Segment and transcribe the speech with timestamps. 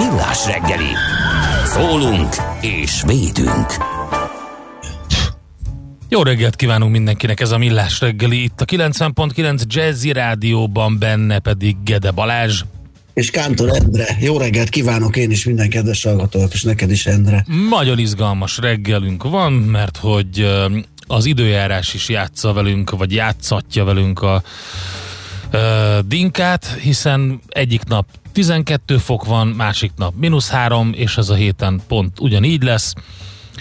[0.00, 0.92] Millás reggeli.
[1.64, 3.66] Szólunk és védünk.
[6.08, 11.76] Jó reggelt kívánunk mindenkinek, ez a Millás reggeli itt a 90.9 Jazzy Rádióban, benne pedig
[11.84, 12.62] Gede Balázs.
[13.14, 17.44] És Kántor Endre, jó reggelt kívánok én is minden kedves hallgatónak, és neked is Endre.
[17.70, 20.48] Nagyon izgalmas reggelünk van, mert hogy
[21.06, 24.42] az időjárás is játsza velünk, vagy játszatja velünk a
[25.50, 31.34] ö, dinkát, hiszen egyik nap 12 fok van, másik nap mínusz 3, és ez a
[31.34, 32.94] héten pont ugyanígy lesz.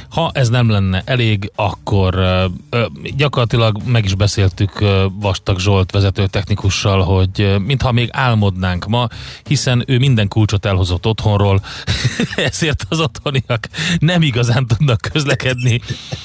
[0.09, 2.85] Ha ez nem lenne elég, akkor ö, ö,
[3.15, 9.07] gyakorlatilag meg is beszéltük ö, Vastag Zsolt vezető technikussal, hogy ö, mintha még álmodnánk ma,
[9.43, 11.61] hiszen ő minden kulcsot elhozott otthonról,
[12.35, 13.67] ezért az otthoniak
[13.99, 15.81] nem igazán tudnak közlekedni.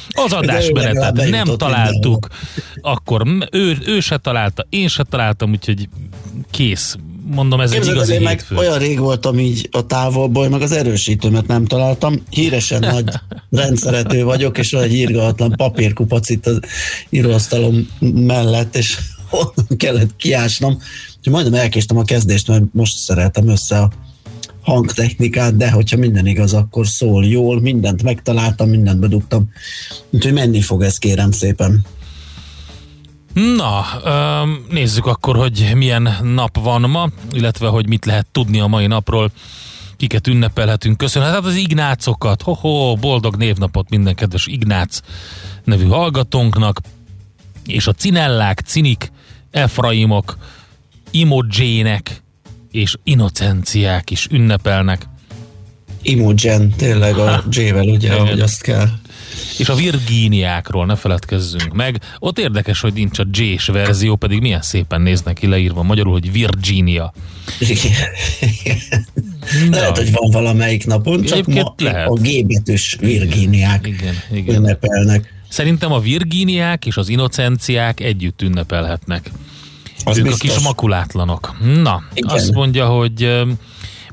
[0.08, 2.28] Az adásmenetet nem találtuk,
[2.80, 5.88] akkor ő, ő se találta, én se találtam, úgyhogy
[6.50, 6.96] kész.
[7.26, 8.56] Mondom, ez egy Képzeld, igazi én meg hétfő.
[8.56, 12.22] olyan rég voltam így a távolból, meg az erősítőmet nem találtam.
[12.30, 13.08] Híresen nagy
[13.50, 16.60] rendszerető vagyok, és van egy írgatlan papírkupac itt az
[17.10, 18.98] íróasztalom mellett, és
[19.30, 20.72] onnan kellett kiásnom.
[21.16, 23.90] Úgyhogy majdnem elkéstem a kezdést, mert most szereltem össze a
[24.62, 29.50] hangtechnikát, de hogyha minden igaz, akkor szól jól, mindent megtaláltam, mindent bedugtam.
[30.10, 31.84] Úgyhogy menni fog ez, kérem szépen.
[33.34, 33.84] Na,
[34.70, 39.30] nézzük akkor, hogy milyen nap van ma, illetve hogy mit lehet tudni a mai napról.
[39.96, 41.32] Kiket ünnepelhetünk, köszönhet.
[41.32, 45.00] Hát az Ignácokat, ho-ho, boldog névnapot minden kedves Ignác
[45.64, 46.80] nevű hallgatónknak,
[47.66, 49.12] és a Cinellák, Cinik,
[49.50, 50.36] Efraimok,
[51.10, 52.22] Imogének
[52.70, 55.06] és Innocenciák is ünnepelnek.
[56.02, 58.88] Imogen, tényleg a J-vel, ugye, ahogy azt kell.
[59.58, 62.00] És a Virgíniákról ne feledkezzünk meg.
[62.18, 66.32] Ott érdekes, hogy nincs a J-s verzió, pedig milyen szépen néznek ki leírva magyarul, hogy
[66.32, 67.12] Virginia.
[69.70, 72.08] Lehet, hogy van valamelyik napon, csak Egyébként ma lehet.
[72.08, 74.54] a G betűs Virginiák Igen, igen.
[74.54, 75.32] ünnepelnek.
[75.48, 79.30] Szerintem a Virgíniák és az Innocenciák együtt ünnepelhetnek.
[80.04, 80.50] Az ők biztos.
[80.50, 81.56] a kis makulátlanok.
[81.82, 82.34] Na, Igen.
[82.34, 83.44] azt mondja, hogy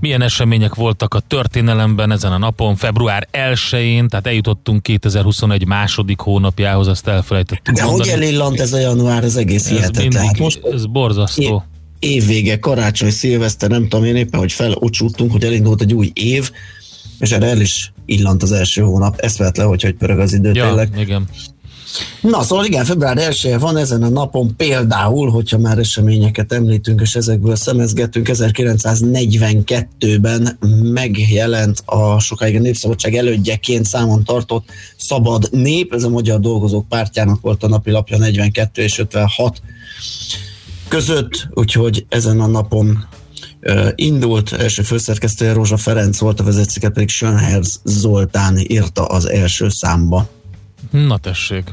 [0.01, 6.87] milyen események voltak a történelemben ezen a napon, február 1-én, tehát eljutottunk 2021 második hónapjához,
[6.87, 8.11] azt elfelejtettük De hogy mondani.
[8.11, 10.11] elillant ez a január, ez egész ez, hihetetlen.
[10.11, 11.63] Hát mindig, most ez borzasztó.
[11.99, 16.51] évvége, karácsony, szilveszter, nem tudom én éppen, hogy felocsúttunk, hogy elindult egy új év,
[17.19, 19.19] és erre el is illant az első hónap.
[19.19, 20.89] Eszvetlen, hogy hogy pörög az idő Ja, tényleg.
[20.99, 21.27] igen.
[22.21, 27.15] Na, szóval igen, február 1 van ezen a napon például, hogyha már eseményeket említünk, és
[27.15, 36.09] ezekből szemezgetünk, 1942-ben megjelent a sokáig a Népszabadság elődjeként számon tartott Szabad Nép, ez a
[36.09, 39.61] Magyar Dolgozók Pártjának volt a napi lapja 42 és 56
[40.87, 43.07] között, úgyhogy ezen a napon
[43.95, 50.29] indult, első főszerkesztője Rózsa Ferenc volt, a vezetőket pedig Schönherz Zoltán írta az első számba.
[50.91, 51.71] Na tessék.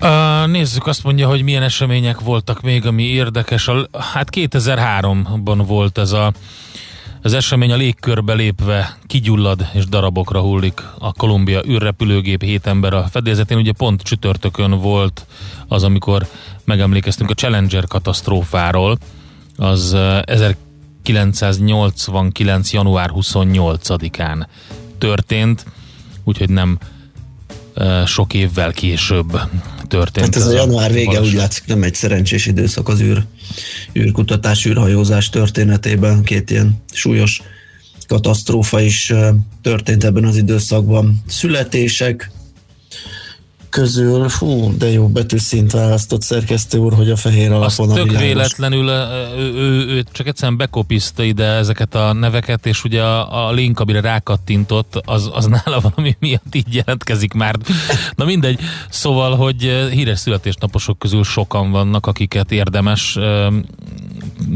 [0.00, 3.68] Uh, nézzük, azt mondja, hogy milyen események voltak még, ami érdekes.
[3.68, 6.32] A, hát 2003-ban volt ez a,
[7.22, 13.06] az esemény a légkörbe lépve kigyullad és darabokra hullik a Kolumbia űrrepülőgép hét ember a
[13.10, 13.58] fedélzetén.
[13.58, 15.26] Ugye pont csütörtökön volt
[15.68, 16.26] az, amikor
[16.64, 18.98] megemlékeztünk a Challenger katasztrófáról.
[19.56, 22.72] Az uh, 1989.
[22.72, 24.46] január 28-án
[24.98, 25.66] történt,
[26.24, 26.78] úgyhogy nem
[28.06, 29.40] sok évvel később
[29.88, 30.34] történt.
[30.34, 31.26] Hát ez a január vége baleset.
[31.26, 33.24] úgy látszik nem egy szerencsés időszak az űr,
[33.98, 37.42] űrkutatás, űrhajózás történetében, két ilyen súlyos
[38.06, 39.12] katasztrófa is
[39.62, 41.22] történt ebben az időszakban.
[41.26, 42.30] Születések,
[43.68, 48.04] közül, fú, de jó betűszint választott szerkesztő úr, hogy a fehér alapon Azt a tök
[48.04, 48.26] világos.
[48.26, 48.88] véletlenül
[49.38, 53.80] ő, ő, ő csak egyszerűen bekopiszta ide ezeket a neveket, és ugye a, a link,
[53.80, 57.56] amire rákattintott, az, az nála valami miatt így jelentkezik már.
[58.14, 63.46] Na mindegy, szóval, hogy híres születésnaposok közül sokan vannak, akiket érdemes eh,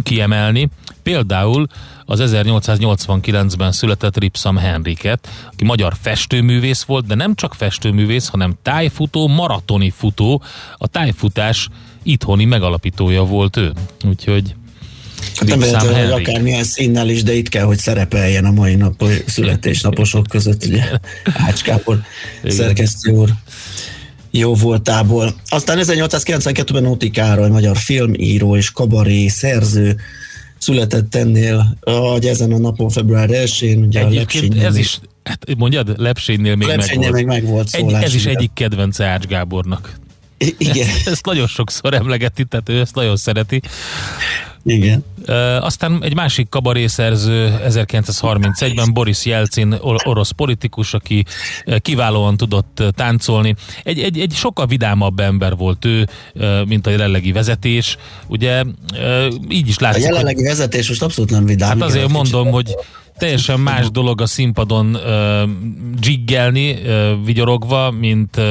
[0.02, 0.68] kiemelni.
[1.02, 1.66] Például
[2.12, 9.28] az 1889-ben született Ripsam Henriket, aki magyar festőművész volt, de nem csak festőművész, hanem tájfutó,
[9.28, 10.42] maratoni futó.
[10.78, 11.68] A tájfutás
[12.02, 13.72] itthoni megalapítója volt ő.
[14.04, 14.54] Úgyhogy
[15.36, 19.04] Hát nem véletlenül, hogy akármilyen színnel is, de itt kell, hogy szerepeljen a mai nap
[19.26, 20.84] születésnaposok között, ugye
[21.34, 22.00] Ács Kápor
[22.44, 23.30] szerkesztő úr
[24.30, 25.34] jó voltából.
[25.48, 29.96] Aztán 1892-ben Óti Károly, magyar filmíró és kabaré szerző
[30.62, 35.56] született ennél, hogy ezen a napon február 1-én, ugye a Egyébként Lepsénynél ez is, hát
[35.56, 37.12] mondjad, Lepsénynél még a meg volt.
[37.12, 38.02] még meg volt Egy, szólás.
[38.02, 40.00] ez is egyik kedvence Ács Gábornak.
[40.58, 43.60] Igen, Ezt nagyon sokszor emlegeti, tehát ő ezt nagyon szereti.
[44.64, 45.04] Igen.
[45.60, 51.24] Aztán egy másik kabarészerző 1931-ben Boris Jelcin, or- orosz politikus, aki
[51.78, 53.54] kiválóan tudott táncolni.
[53.82, 56.08] Egy, egy, egy sokkal vidámabb ember volt ő,
[56.66, 57.96] mint a jelenlegi vezetés.
[58.26, 58.64] Ugye
[59.48, 61.68] így is A látszik, hogy jelenlegi vezetés most abszolút nem vidám.
[61.68, 62.76] Hát azért mondom, hogy
[63.18, 65.50] teljesen más dolog a színpadon uh,
[66.00, 66.76] dzsiggelni,
[67.24, 68.44] vigyorogva, mint uh,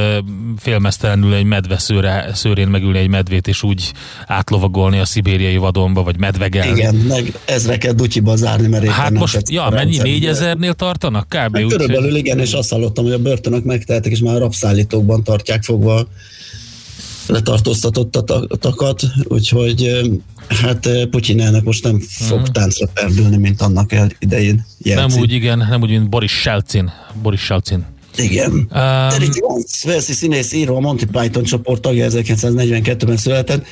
[0.58, 3.92] félmeztelenül egy medve szőre, szőrén megülni egy medvét, és úgy
[4.28, 6.80] átlovagolni a szibériai vadonba, vagy medvegelni.
[6.80, 9.98] Igen, meg ezreket dutyiba zárni, mert Hát most, ja, mennyi?
[10.02, 11.26] 4000-nél tartanak?
[11.26, 11.36] Kb.
[11.36, 15.24] Hát úgy, körülbelül igen, és azt hallottam, hogy a börtönök megtehetek, és már a rabszállítókban
[15.24, 16.08] tartják fogva
[17.32, 19.92] letartóztatottakat, úgyhogy
[20.48, 25.20] hát ö, Putyin elnök most nem fog táncra perdülni, mint annak el idején nem Jelcin.
[25.22, 26.92] úgy, igen, nem úgy, mint Boris Selcin.
[27.22, 27.86] Boris Selcin.
[28.18, 28.52] Igen.
[28.52, 33.66] Um, Terry Jones, Velszi színész, író, a Monty Python csoport tagja 1942-ben született.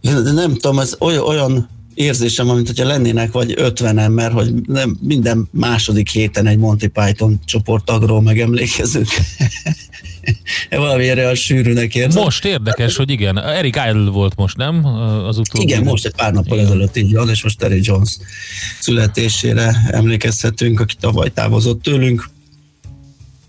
[0.00, 4.96] De nem tudom, ez oly- olyan érzésem mint hogyha lennének vagy 50 mert hogy nem,
[5.00, 9.08] minden második héten egy Monty Python csoporttagról megemlékezünk.
[10.70, 12.22] Valami erre a sűrűnek érzem.
[12.22, 13.38] most érdekes, hogy igen.
[13.38, 14.84] Eric Idle volt most, nem?
[15.26, 15.68] Az utóbbi.
[15.68, 16.70] Igen, most egy pár nappal Igen.
[16.70, 18.16] ezelőtt így van, és most Terry Jones
[18.80, 22.28] születésére emlékezhetünk, aki tavaly távozott tőlünk.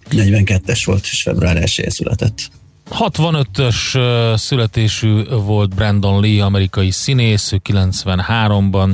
[0.10, 2.52] 42-es volt, és február 1 született.
[2.92, 8.94] 65-ös ö, születésű volt Brandon Lee, amerikai színész, ő 93-ban,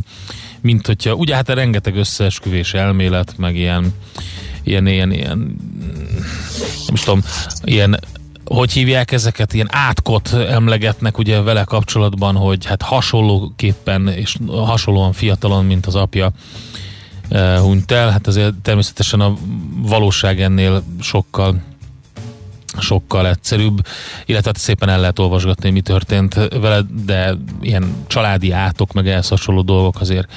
[0.62, 3.94] mint hogyha, ugye hát rengeteg összeesküvés elmélet, meg ilyen,
[4.64, 5.38] ilyen, ilyen, ilyen
[6.86, 7.22] nem is tudom,
[7.64, 8.00] ilyen
[8.46, 15.66] hogy hívják ezeket, ilyen átkot emlegetnek ugye vele kapcsolatban, hogy hát hasonlóképpen és hasonlóan fiatalon,
[15.66, 16.32] mint az apja
[17.58, 18.10] hunyt el.
[18.10, 19.34] Hát azért természetesen a
[19.82, 21.62] valóság ennél sokkal
[22.80, 23.86] sokkal egyszerűbb,
[24.26, 29.28] illetve hát szépen el lehet olvasgatni, mi történt vele, de ilyen családi átok, meg ehhez
[29.28, 30.28] hasonló dolgok azért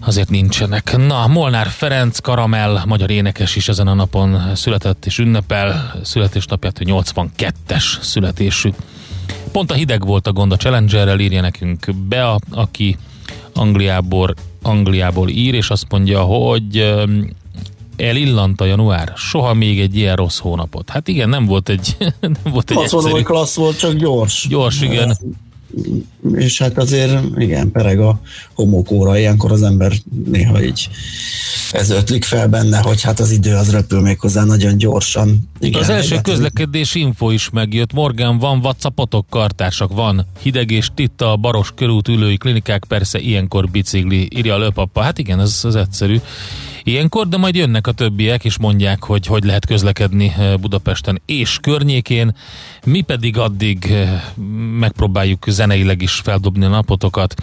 [0.00, 0.96] azért nincsenek.
[0.96, 6.86] Na, Molnár Ferenc Karamell, magyar énekes is ezen a napon született és ünnepel születésnapját, hogy
[6.90, 8.70] 82-es születésű.
[9.52, 12.96] Pont a hideg volt a gond a Challengerrel, írja nekünk Bea, aki
[13.54, 16.94] Angliából, Angliából ír, és azt mondja, hogy
[17.96, 19.12] elillant a január.
[19.16, 20.90] Soha még egy ilyen rossz hónapot.
[20.90, 24.46] Hát igen, nem volt egy, nem volt egy Azt mondom, hogy klassz volt, csak gyors.
[24.48, 25.18] Gyors, igen.
[26.34, 28.20] És hát azért, igen, pereg a
[28.54, 29.92] homokóra, ilyenkor az ember
[30.24, 30.88] néha így
[31.72, 35.48] ez ötlik fel benne, hogy hát az idő az repül még hozzá nagyon gyorsan.
[35.60, 37.92] Igen, Az első közlekedési info is megjött.
[37.92, 40.26] Morgan, van whatsappotok, kartársak, van.
[40.42, 45.00] Hideg és titta, a Baros körút ülői klinikák, persze ilyenkor bicikli, írja a löpappa.
[45.00, 46.20] Hát igen, ez az egyszerű.
[46.86, 51.58] Ilyenkor, de majd jönnek a többiek, és mondják, hogy hogy lehet közlekedni eh, Budapesten és
[51.62, 52.36] környékén.
[52.84, 54.22] Mi pedig addig eh,
[54.78, 57.34] megpróbáljuk zeneileg is feldobni a napotokat.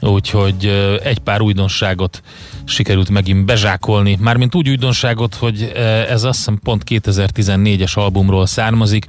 [0.00, 2.22] Úgyhogy ö, egy pár újdonságot
[2.64, 4.16] sikerült megint bezsákolni.
[4.20, 5.72] Mármint úgy újdonságot, hogy
[6.08, 9.06] ez azt hiszem pont 2014-es albumról származik,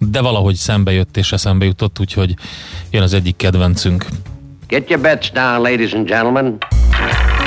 [0.00, 2.34] de valahogy szembe jött és eszembe jutott, úgyhogy
[2.90, 4.06] jön az egyik kedvencünk.
[4.68, 6.58] Get your bets down, ladies and gentlemen.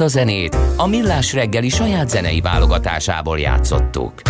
[0.00, 4.22] Ezt a zenét a Millás reggeli saját zenei válogatásából játszottuk.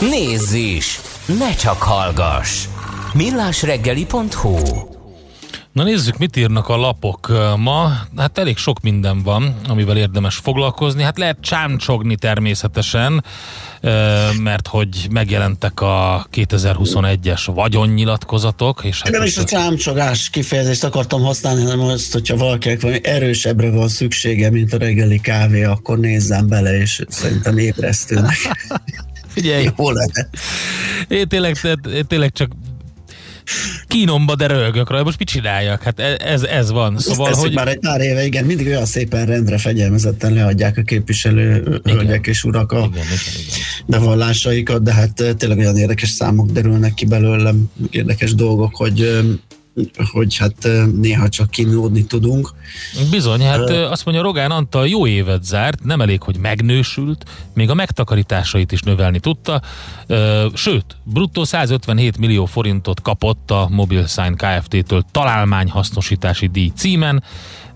[0.00, 1.00] Nézz is!
[1.38, 2.64] Ne csak hallgass!
[3.12, 4.93] millásreggeli.hu
[5.74, 7.92] Na nézzük, mit írnak a lapok ma.
[8.16, 11.02] Hát elég sok minden van, amivel érdemes foglalkozni.
[11.02, 13.24] Hát lehet csámcsogni természetesen,
[14.42, 18.84] mert hogy megjelentek a 2021-es vagyonnyilatkozatok.
[18.84, 23.70] És hát Nem is a csámcsogás kifejezést akartam használni, hanem azt, hogyha valakinek valami erősebbre
[23.70, 28.36] van szüksége, mint a reggeli kávé, akkor nézzem bele, és szerintem ébresztőnek.
[29.34, 30.28] Figyelj, Jó lehet.
[31.08, 31.56] én tényleg,
[31.94, 32.50] én tényleg csak
[33.86, 35.04] kínomba, de röhögök rajta.
[35.04, 35.82] Most mit csináljak?
[35.82, 36.98] Hát e- ez, ez van.
[36.98, 37.54] Szóval, Szóval, hogy...
[37.54, 42.44] már egy pár éve, igen, mindig olyan szépen rendre fegyelmezetten leadják a képviselő hölgyek és
[42.44, 43.58] urak a Igen, igen, igen.
[43.86, 49.20] bevallásaikat, de hát tényleg olyan érdekes számok derülnek ki belőlem, érdekes dolgok, hogy
[50.12, 50.68] hogy hát
[51.00, 52.50] néha csak kínlódni tudunk.
[53.10, 57.70] Bizony, hát ö, azt mondja Rogán Antal jó évet zárt, nem elég, hogy megnősült, még
[57.70, 59.62] a megtakarításait is növelni tudta,
[60.06, 67.22] Ö, sőt, bruttó 157 millió forintot kapott a MobileSign Kft-től találmányhasznosítási díj címen,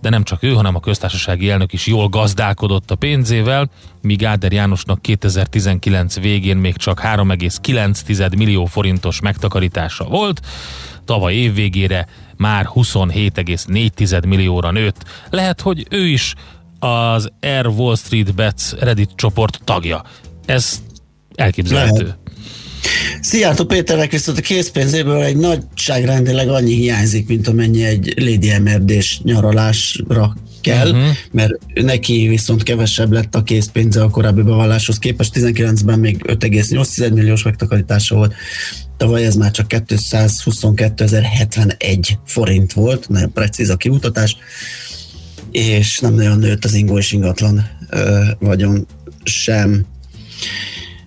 [0.01, 3.71] de nem csak ő, hanem a köztársasági elnök is jól gazdálkodott a pénzével,
[4.03, 10.41] míg Áder Jánosnak 2019 végén még csak 3,9 millió forintos megtakarítása volt,
[11.09, 15.05] tavaly év végére már 27,4 millióra nőtt.
[15.31, 16.35] Lehet, hogy ő is
[16.79, 20.05] az Air Wall Street Bets Reddit csoport tagja.
[20.47, 20.83] Ez
[21.35, 22.03] elképzelhető.
[22.03, 22.19] Lehet.
[23.21, 28.93] Szijjártó Péternek viszont a készpénzéből egy nagyságrendileg annyi hiányzik, mint amennyi egy Lady mrd
[29.23, 31.17] nyaralásra kell, uh-huh.
[31.31, 35.33] mert neki viszont kevesebb lett a készpénze a korábbi bevalláshoz képest.
[35.35, 38.35] 19-ben még 5,8 milliós megtakarítása volt,
[38.99, 44.37] tavaly ez már csak 222.071 forint volt, nagyon precíz a kimutatás,
[45.51, 48.87] és nem nagyon nőtt az ingó és ingatlan ö, vagyon
[49.25, 49.87] sem.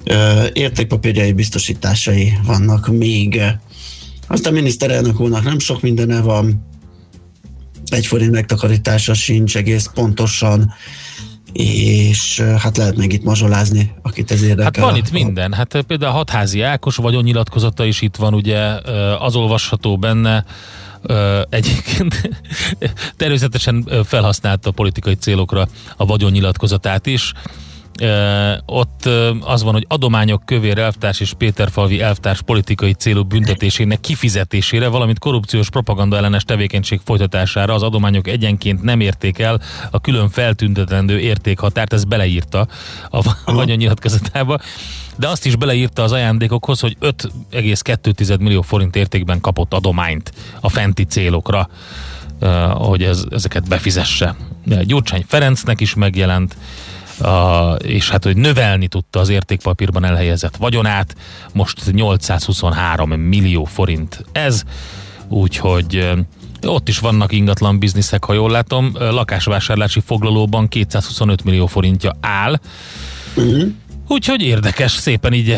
[0.03, 3.41] Ö, értékpapírjai biztosításai vannak még.
[4.27, 6.69] Aztán miniszterelnök úrnak nem sok mindene van,
[7.91, 10.73] egy forint megtakarítása sincs egész pontosan,
[11.53, 14.63] és hát lehet még itt mazsolázni, akit ez érdekel.
[14.63, 15.53] Hát van itt minden.
[15.53, 18.59] Hát például a hatházi Ákos vagyonnyilatkozata is itt van, ugye
[19.19, 20.45] az olvasható benne,
[21.49, 22.29] egyébként
[23.17, 27.33] természetesen felhasználta politikai célokra a vagyonnyilatkozatát is.
[28.65, 29.09] Ott
[29.41, 35.69] az van, hogy adományok kövér elvtárs és Péterfalvi elvtárs politikai célú büntetésének kifizetésére, valamint korrupciós
[35.69, 42.03] propaganda ellenes tevékenység folytatására az adományok egyenként nem érték el a külön feltüntetendő értékhatárt, ez
[42.03, 42.67] beleírta
[43.09, 44.59] a vagyonnyilatkozatába
[45.17, 51.03] de azt is beleírta az ajándékokhoz, hogy 5,2 millió forint értékben kapott adományt a fenti
[51.03, 51.69] célokra,
[52.73, 54.35] hogy ez, ezeket befizesse.
[54.83, 56.55] Gyurcsány Ferencnek is megjelent,
[57.19, 61.15] a, és hát, hogy növelni tudta az értékpapírban elhelyezett vagyonát,
[61.53, 64.63] most 823 millió forint ez,
[65.27, 66.09] úgyhogy
[66.61, 72.59] ott is vannak ingatlan bizniszek, ha jól látom, lakásvásárlási foglalóban 225 millió forintja áll,
[73.35, 73.63] uh-huh.
[74.11, 75.55] Úgyhogy érdekes, szépen így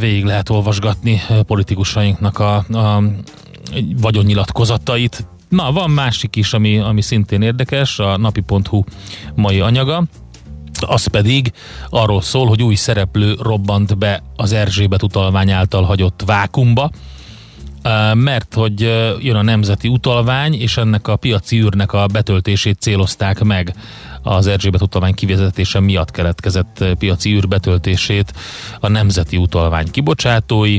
[0.00, 3.02] végig lehet olvasgatni politikusainknak a, a
[4.00, 5.26] vagyonnyilatkozatait.
[5.48, 8.84] Na, van másik is, ami, ami szintén érdekes, a napi.hu
[9.34, 10.04] mai anyaga.
[10.82, 11.52] Az pedig
[11.90, 16.90] arról szól, hogy új szereplő robbant be az Erzsébet utalvány által hagyott vákumba,
[18.14, 18.80] mert hogy
[19.20, 23.74] jön a nemzeti utalvány, és ennek a piaci űrnek a betöltését célozták meg.
[24.22, 28.32] Az Erzsébet utalvány kivezetése miatt keletkezett piaci űr betöltését
[28.80, 30.78] a nemzeti utalvány kibocsátói,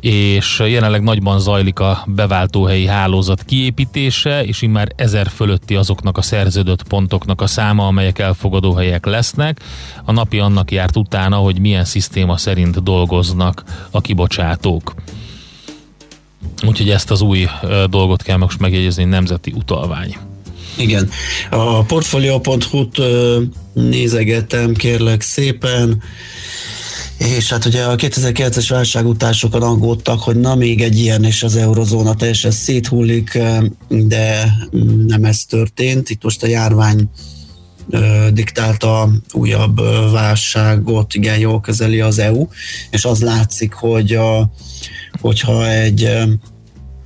[0.00, 6.82] és jelenleg nagyban zajlik a beváltóhelyi hálózat kiépítése, és immár ezer fölötti azoknak a szerződött
[6.82, 9.60] pontoknak a száma, amelyek elfogadóhelyek lesznek.
[10.04, 14.94] A napi annak járt utána, hogy milyen szisztéma szerint dolgoznak a kibocsátók.
[16.66, 17.46] Úgyhogy ezt az új
[17.90, 20.16] dolgot kell most megjegyezni, nemzeti utalvány.
[20.76, 21.10] Igen.
[21.50, 23.00] A portfolio.hu-t
[23.72, 26.02] nézegetem, kérlek szépen.
[27.18, 31.42] És hát ugye a 2009-es válság után sokan aggódtak, hogy na még egy ilyen, és
[31.42, 33.38] az eurozóna teljesen széthullik,
[33.88, 34.54] de
[35.06, 36.10] nem ez történt.
[36.10, 37.08] Itt most a járvány
[38.32, 39.80] diktálta újabb
[40.12, 42.48] válságot, igen, jól kezeli az EU,
[42.90, 44.50] és az látszik, hogy a,
[45.20, 46.10] hogyha egy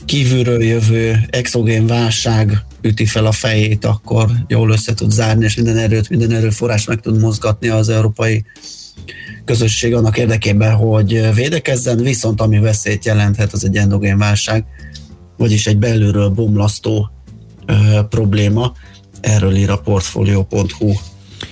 [0.04, 5.76] kívülről jövő exogén válság üti fel a fejét, akkor jól össze tud zárni, és minden
[5.76, 8.44] erőt, minden erőforrás meg tud mozgatni az európai
[9.44, 14.64] közösség annak érdekében, hogy védekezzen, viszont ami veszélyt jelenthet, az egy endogén válság,
[15.36, 17.10] vagyis egy belülről bomlasztó
[17.66, 18.72] ö, probléma.
[19.20, 20.92] Erről ír a portfolio.hu.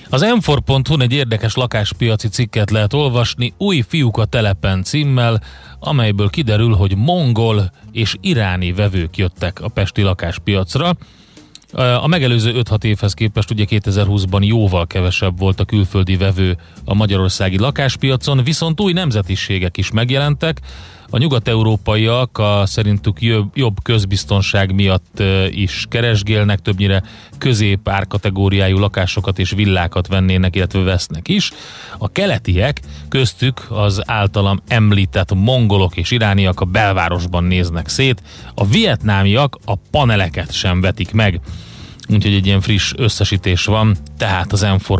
[0.08, 5.42] Az m egy érdekes lakáspiaci cikket lehet olvasni új fiúk a telepen címmel,
[5.78, 10.96] amelyből kiderül, hogy mongol és iráni vevők jöttek a pesti lakáspiacra.
[11.72, 17.58] A megelőző 5-6 évhez képest ugye 2020-ban jóval kevesebb volt a külföldi vevő a magyarországi
[17.58, 20.60] lakáspiacon, viszont új nemzetiségek is megjelentek.
[21.10, 23.20] A nyugat-európaiak a szerintük
[23.54, 27.02] jobb, közbiztonság miatt is keresgélnek, többnyire
[27.38, 31.52] közép kategóriájú lakásokat és villákat vennének, illetve vesznek is.
[31.98, 38.22] A keletiek, köztük az általam említett mongolok és irániak a belvárosban néznek szét,
[38.54, 41.40] a vietnámiak a paneleket sem vetik meg
[42.12, 44.92] úgyhogy egy ilyen friss összesítés van, tehát az m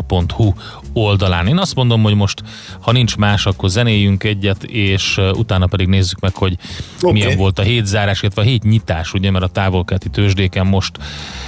[0.93, 1.47] oldalán.
[1.47, 2.43] Én azt mondom, hogy most,
[2.79, 6.57] ha nincs más, akkor zenéljünk egyet, és utána pedig nézzük meg, hogy
[7.01, 7.11] okay.
[7.11, 10.97] milyen volt a hétzárás, illetve a hét nyitás, ugye, mert a távolkelti tőzsdéken most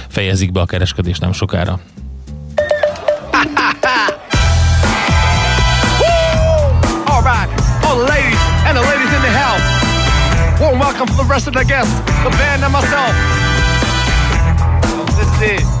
[0.08, 1.80] fejezik be a kereskedés nem sokára.
[10.60, 13.43] Warm welcome for the rest of the guests, the band and myself.
[15.44, 15.73] gente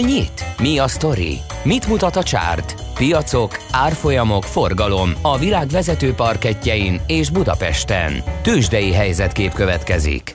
[0.00, 0.44] nyit?
[0.58, 1.38] Mi a sztori?
[1.64, 2.74] Mit mutat a csárt?
[2.94, 8.22] Piacok, árfolyamok, forgalom a világ vezető parketjein és Budapesten.
[8.42, 10.34] Tősdei helyzetkép következik.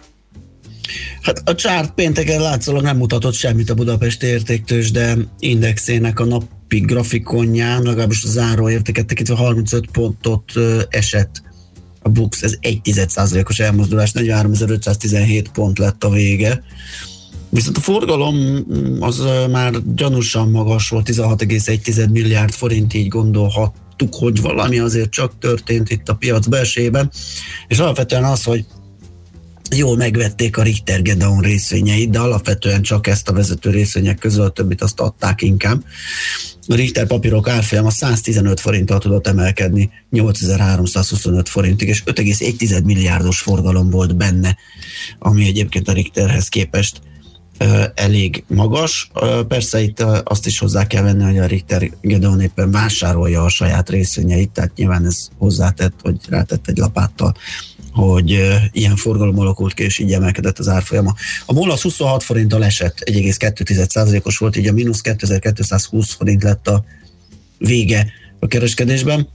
[1.21, 6.79] Hát a csárt pénteken látszólag nem mutatott semmit a Budapest értéktős, de indexének a napi
[6.79, 10.51] grafikonján, legalábbis a záró értéket tekintve 35 pontot
[10.89, 11.43] esett
[12.01, 12.81] a Bux, ez 1
[13.43, 16.63] os elmozdulás, 43.517 pont lett a vége.
[17.55, 24.41] Viszont a forgalom mm, az már gyanúsan magas volt, 16,1 milliárd forint, így gondolhattuk, hogy
[24.41, 27.11] valami azért csak történt itt a piac belsejében,
[27.67, 28.65] és alapvetően az, hogy
[29.75, 34.49] jól megvették a Richter Gedeon részvényeit, de alapvetően csak ezt a vezető részvények közül, a
[34.49, 35.83] többit azt adták inkább.
[36.67, 44.15] A Richter papírok árfolyama 115 forinttal tudott emelkedni 8325 forintig, és 5,1 milliárdos forgalom volt
[44.15, 44.57] benne,
[45.19, 47.01] ami egyébként a Richterhez képest
[47.95, 49.11] elég magas.
[49.47, 53.89] Persze itt azt is hozzá kell venni, hogy a Richter Gedeon éppen vásárolja a saját
[53.89, 57.33] részvényeit, tehát nyilván ez hozzátett, hogy rátett egy lapáttal
[57.91, 61.13] hogy ilyen forgalom alakult ki, és így emelkedett az árfolyama.
[61.45, 66.83] A MOL az 26 forinttal esett, 1,2%-os volt, így a mínusz 2220 forint lett a
[67.57, 68.07] vége
[68.39, 69.27] a kereskedésben.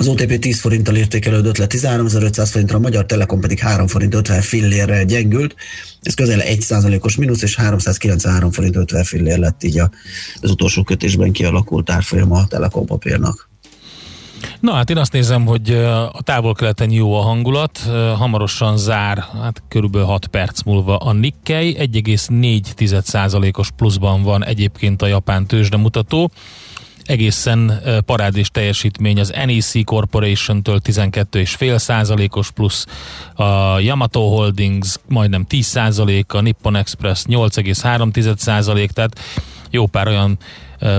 [0.00, 4.40] Az OTP 10 forinttal értékelődött le 13.500 forintra, a Magyar Telekom pedig 3 forint 50
[4.40, 5.54] fillérrel gyengült.
[6.02, 9.78] Ez közel 1%-os mínusz, és 393 forint 50 fillér lett így
[10.40, 13.48] az utolsó kötésben kialakult árfolyama a Telekom papírnak.
[14.60, 15.70] Na hát én azt nézem, hogy
[16.12, 17.78] a távol-keleten jó a hangulat,
[18.16, 25.46] hamarosan zár, hát körülbelül 6 perc múlva a Nikkei, 1,4%-os pluszban van egyébként a japán
[25.46, 26.30] tőzsde mutató,
[27.08, 32.86] egészen parádés teljesítmény az NEC Corporation-től 12,5%-os plusz,
[33.34, 39.20] a Yamato Holdings majdnem 10%, a Nippon Express 8,3%, tehát
[39.70, 40.38] jó pár olyan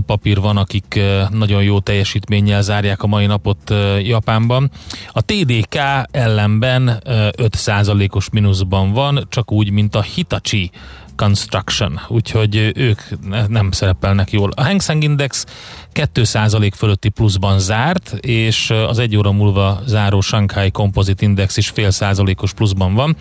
[0.06, 4.72] papír van, akik nagyon jó teljesítménnyel zárják a mai napot Japánban.
[5.12, 5.76] A TDK
[6.12, 10.72] ellenben ö, 5%-os mínuszban van, csak úgy, mint a Hitachi
[11.16, 14.52] Construction, úgyhogy ők ne- nem szerepelnek jól.
[14.56, 15.46] A Hang Seng Index
[15.94, 21.92] 2% fölötti pluszban zárt, és az egy óra múlva záró Shanghai Composite Index is fél
[21.92, 23.16] százalékos pluszban van.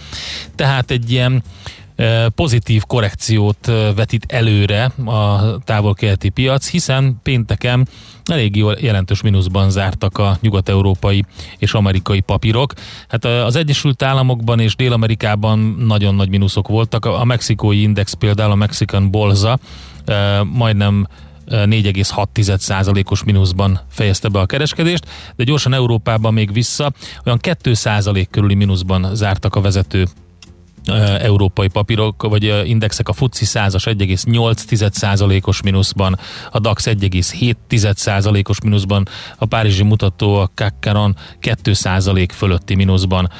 [0.55, 1.43] Tehát egy ilyen
[2.35, 7.89] pozitív korrekciót vetít előre a távol-keleti piac, hiszen pénteken
[8.25, 11.25] elég jól jelentős mínuszban zártak a nyugat-európai
[11.59, 12.73] és amerikai papírok.
[13.09, 17.05] Hát az Egyesült Államokban és Dél-Amerikában nagyon nagy mínuszok voltak.
[17.05, 19.59] A mexikói index például, a Mexican Bolsa
[20.05, 21.07] ö, majdnem
[21.51, 25.07] 4,6%-os mínuszban fejezte be a kereskedést,
[25.37, 26.93] de gyorsan Európában még vissza,
[27.25, 30.07] olyan 2% körüli mínuszban zártak a vezető
[31.21, 36.19] európai papírok, vagy indexek, a FUCI 100-as 1,8%-os mínuszban,
[36.51, 43.31] a DAX 1,7%-os mínuszban, a Párizsi mutató, a Kakkaron 2% fölötti mínuszban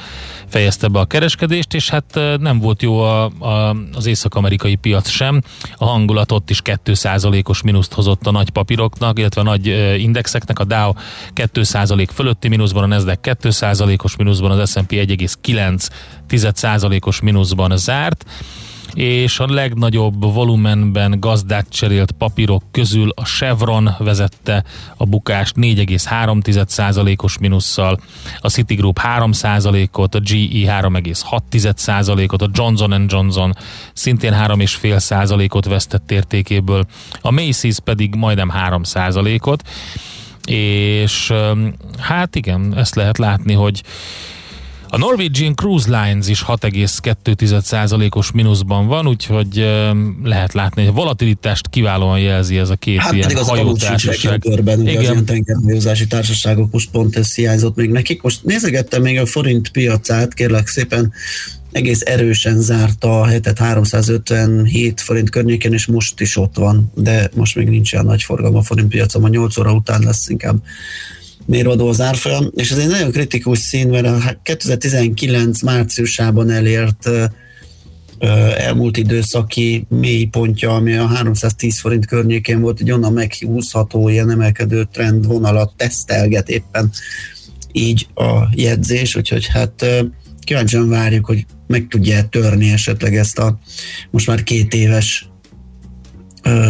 [0.45, 5.41] fejezte be a kereskedést, és hát nem volt jó a, a, az észak-amerikai piac sem.
[5.75, 10.63] A hangulat ott is 2%-os mínuszt hozott a nagy papíroknak, illetve a nagy indexeknek, a
[10.63, 10.91] Dow
[11.35, 14.91] 2% fölötti mínuszban, a Nasdaq 2%-os mínuszban, az S&P
[16.29, 18.25] 1,9%-os mínuszban zárt
[18.93, 24.63] és a legnagyobb volumenben gazdát cserélt papírok közül a Chevron vezette
[24.97, 27.99] a bukást 4,3%-os minusszal,
[28.39, 33.55] a Citigroup 3%-ot, a GE 3,6%-ot, a Johnson Johnson
[33.93, 36.85] szintén 3,5%-ot vesztett értékéből,
[37.21, 39.63] a Macy's pedig majdnem 3%-ot,
[40.45, 41.33] és
[41.97, 43.83] hát igen, ezt lehet látni, hogy
[44.91, 49.55] a Norwegian Cruise Lines is 6,2%-os mínuszban van, úgyhogy
[50.23, 54.39] lehet látni, hogy a volatilitást kiválóan jelzi ez a két Hát ilyen az hajótársaság.
[54.39, 55.11] körben, ugye az Igen.
[55.11, 58.21] ilyen tengerhajózási társaságok most pont ez hiányzott még nekik.
[58.21, 61.13] Most nézegettem még a forint piacát, kérlek szépen,
[61.71, 67.55] egész erősen zárta a hetet 357 forint környékén, és most is ott van, de most
[67.55, 70.61] még nincs olyan nagy forgalom a forint piacon, a 8 óra után lesz inkább
[71.49, 77.09] mérvadó az árfolyam, és ez egy nagyon kritikus szín, mert a 2019 márciusában elért
[78.57, 85.25] elmúlt időszaki mélypontja, ami a 310 forint környékén volt, egy onnan meghúzható ilyen emelkedő trend
[85.25, 86.91] vonalat tesztelget éppen
[87.71, 89.85] így a jegyzés, úgyhogy hát
[90.39, 93.59] kíváncsian várjuk, hogy meg tudja törni esetleg ezt a
[94.11, 95.29] most már két éves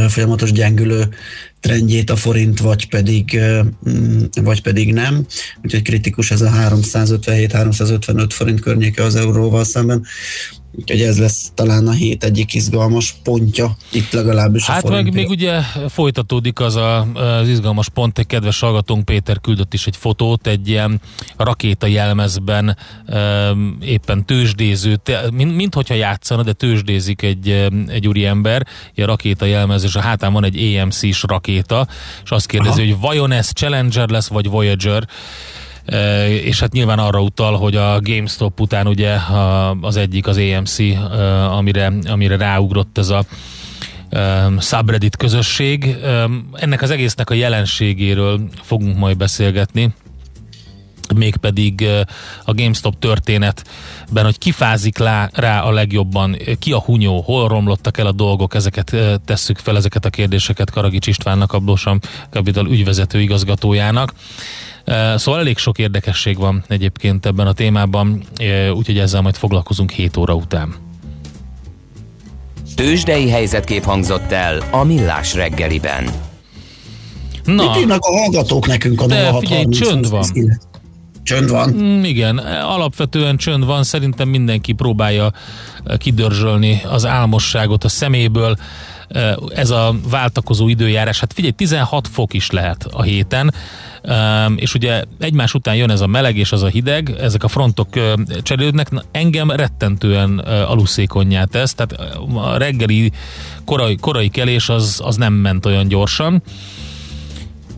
[0.08, 1.10] folyamatos gyengülő
[1.60, 3.39] trendjét a forint, vagy pedig,
[3.89, 5.26] mm, vagy pedig nem.
[5.63, 10.06] Úgyhogy kritikus ez a 357-355 forint környéke az euróval szemben.
[10.71, 15.13] Úgyhogy ez lesz talán a hét egyik izgalmas pontja, itt legalábbis a Hát meg forint
[15.13, 19.95] még ugye folytatódik az a, az izgalmas pont, egy kedves hallgatónk Péter küldött is egy
[19.95, 21.01] fotót, egy ilyen
[21.38, 22.77] rakéta jelmezben
[23.08, 24.99] um, éppen tőzsdéző,
[25.34, 27.49] mint, mint hogyha játszana, de tőzsdézik egy,
[27.88, 31.88] egy úriember, ilyen rakéta jelmez, és a hátán van egy EMC-s rakéta,
[32.23, 32.89] és azt kérdezi, Aha.
[32.89, 35.08] hogy vajon ez Challenger lesz, vagy Voyager,
[36.43, 39.15] és hát nyilván arra utal, hogy a GameStop után ugye
[39.82, 40.78] az egyik az AMC,
[41.52, 43.23] amire, amire ráugrott ez a
[44.60, 45.95] subreddit közösség.
[46.54, 49.93] Ennek az egésznek a jelenségéről fogunk majd beszélgetni
[51.15, 51.88] mégpedig
[52.45, 58.06] a GameStop történetben, hogy kifázik lá, rá a legjobban, ki a hunyó, hol romlottak el
[58.06, 61.99] a dolgok, ezeket tesszük fel, ezeket a kérdéseket Karagics Istvánnak, a Blosam
[62.30, 64.13] Capital ügyvezető igazgatójának.
[65.15, 68.24] Szóval elég sok érdekesség van egyébként ebben a témában,
[68.74, 70.76] úgyhogy ezzel majd foglalkozunk 7 óra után.
[72.76, 76.10] Tőzsdei helyzetkép hangzott el a Millás reggeliben.
[77.44, 77.63] Na.
[77.63, 80.26] Mit írnak a hallgatók nekünk a De figyelj, csönd van.
[81.24, 81.70] Csönd van?
[81.70, 85.32] Mm, igen, alapvetően csönd van, szerintem mindenki próbálja
[85.98, 88.58] kidörzsölni az álmosságot a szeméből.
[89.56, 93.54] Ez a váltakozó időjárás, hát figyelj, 16 fok is lehet a héten,
[94.56, 97.88] és ugye egymás után jön ez a meleg és az a hideg, ezek a frontok
[98.41, 103.12] cserélődnek, engem rettentően aluszékonyá tesz, tehát a reggeli
[103.65, 106.41] korai, korai kelés az, az nem ment olyan gyorsan,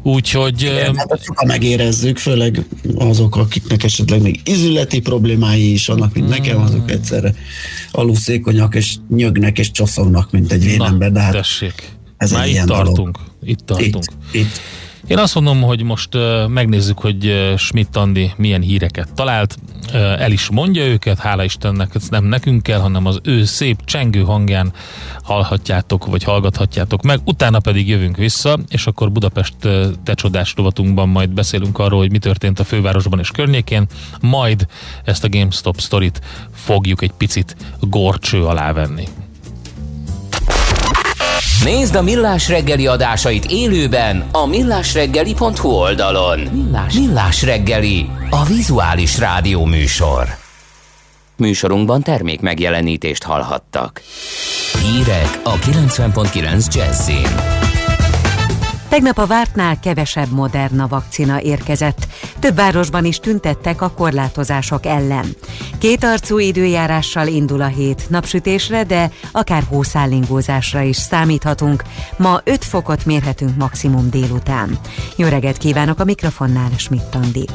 [0.03, 0.61] Úgyhogy...
[0.61, 6.61] Igen, hát sokan megérezzük, főleg azok, akiknek esetleg még izületi problémái is vannak, mint nekem,
[6.61, 7.33] azok egyszerre
[7.91, 11.89] aluszékonyak, és nyögnek, és csoszognak, mint egy vénember, de hát tessék.
[12.17, 12.95] Ez Már itt tartunk.
[12.95, 13.17] Dolog.
[13.43, 14.05] Itt tartunk.
[14.31, 14.61] Itt, itt.
[15.11, 16.09] Én azt mondom, hogy most
[16.47, 19.57] megnézzük, hogy Schmidt Andi milyen híreket talált.
[19.93, 24.21] El is mondja őket, hála Istennek, ez nem nekünk kell, hanem az ő szép csengő
[24.21, 24.73] hangján
[25.23, 27.19] hallhatjátok, vagy hallgathatjátok meg.
[27.23, 29.53] Utána pedig jövünk vissza, és akkor Budapest
[30.03, 33.85] te csodás rovatunkban majd beszélünk arról, hogy mi történt a fővárosban és környékén,
[34.21, 34.67] majd
[35.03, 36.21] ezt a GameStop sztorit
[36.53, 39.07] fogjuk egy picit gorcső alá venni.
[41.63, 46.39] Nézd a Millás reggeli adásait élőben a millásreggeli.hu oldalon.
[46.39, 50.27] Millás, Millás reggeli, a vizuális rádió műsor.
[51.37, 54.01] Műsorunkban termék megjelenítést hallhattak.
[54.83, 57.70] Hírek a 90.9 Jazzin.
[58.91, 62.07] Tegnap a vártnál kevesebb Moderna vakcina érkezett.
[62.39, 65.25] Több városban is tüntettek a korlátozások ellen.
[65.77, 71.83] Két arcú időjárással indul a hét napsütésre, de akár hószállingózásra is számíthatunk.
[72.17, 74.79] Ma 5 fokot mérhetünk maximum délután.
[75.15, 77.45] Jó reggelt kívánok a mikrofonnál, Schmidt Andi.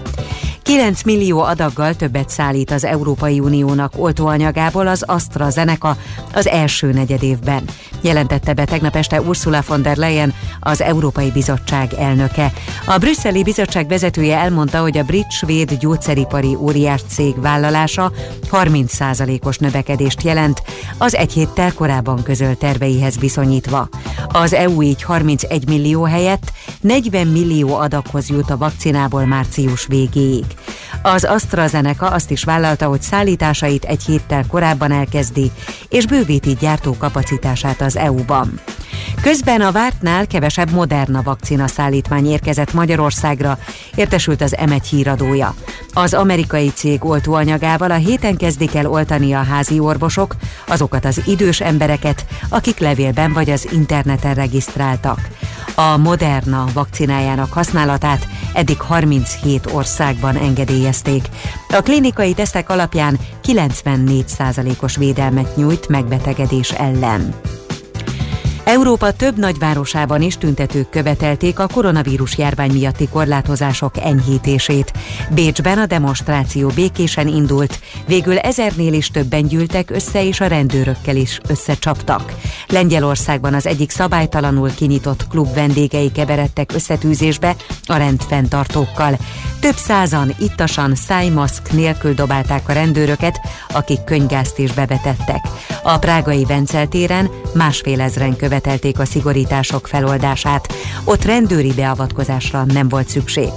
[0.67, 5.97] 9 millió adaggal többet szállít az Európai Uniónak oltóanyagából az AstraZeneca
[6.33, 7.65] az első negyedévben.
[8.01, 12.53] Jelentette be tegnap este Ursula von der Leyen, az Európai Bizottság elnöke.
[12.87, 18.13] A brüsszeli bizottság vezetője elmondta, hogy a brit-svéd gyógyszeripari óriás cég vállalása
[18.51, 20.63] 30%-os növekedést jelent,
[20.99, 23.89] az egy héttel korábban közölt terveihez viszonyítva.
[24.29, 30.56] Az EU így 31 millió helyett 40 millió adaghoz jut a vakcinából március végéig.
[31.03, 35.51] Az AstraZeneca azt is vállalta, hogy szállításait egy héttel korábban elkezdi,
[35.89, 38.61] és bővíti gyártó kapacitását az EU-ban.
[39.21, 43.59] Közben a vártnál kevesebb Moderna vakcina szállítmány érkezett Magyarországra,
[43.95, 45.55] értesült az M1 híradója.
[45.93, 51.61] Az amerikai cég oltóanyagával a héten kezdik el oltani a házi orvosok, azokat az idős
[51.61, 55.29] embereket, akik levélben vagy az interneten regisztráltak.
[55.75, 61.29] A Moderna vakcinájának használatát eddig 37 országban engedélyezték.
[61.69, 67.35] A klinikai tesztek alapján 94%-os védelmet nyújt megbetegedés ellen.
[68.67, 74.93] Európa több nagyvárosában is tüntetők követelték a koronavírus járvány miatti korlátozások enyhítését.
[75.31, 81.41] Bécsben a demonstráció békésen indult, végül ezernél is többen gyűltek össze és a rendőrökkel is
[81.49, 82.35] összecsaptak.
[82.69, 89.17] Lengyelországban az egyik szabálytalanul kinyitott klub vendégei keveredtek összetűzésbe a rendfenntartókkal.
[89.61, 95.41] Több százan ittasan szájmaszk nélkül dobálták a rendőröket, akik könygázt is bevetettek.
[95.83, 100.73] A prágai Vencel téren másfél ezren követelték követelték a szigorítások feloldását.
[101.05, 103.49] Ott rendőri beavatkozásra nem volt szükség.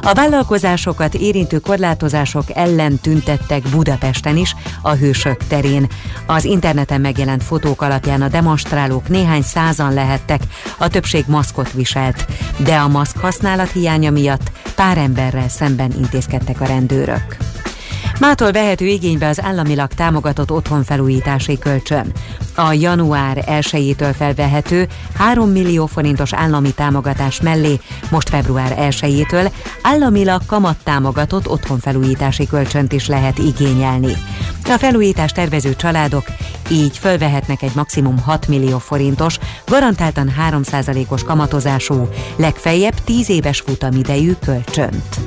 [0.00, 5.86] A vállalkozásokat érintő korlátozások ellen tüntettek Budapesten is, a Hősök terén.
[6.26, 10.42] Az interneten megjelent fotók alapján a demonstrálók néhány százan lehettek,
[10.78, 12.26] a többség maszkot viselt,
[12.56, 17.36] de a maszk használat hiánya miatt pár emberrel szemben intézkedtek a rendőrök.
[18.20, 22.12] Mától vehető igénybe az államilag támogatott otthonfelújítási kölcsön.
[22.54, 29.52] A január 1-től felvehető 3 millió forintos állami támogatás mellé most február 1-től
[29.82, 34.12] államilag kamattámogatott otthonfelújítási kölcsönt is lehet igényelni.
[34.64, 36.24] A felújítás tervező családok
[36.70, 45.20] így fölvehetnek egy maximum 6 millió forintos, garantáltan 3%-os kamatozású, legfeljebb 10 éves futamidejű kölcsönt.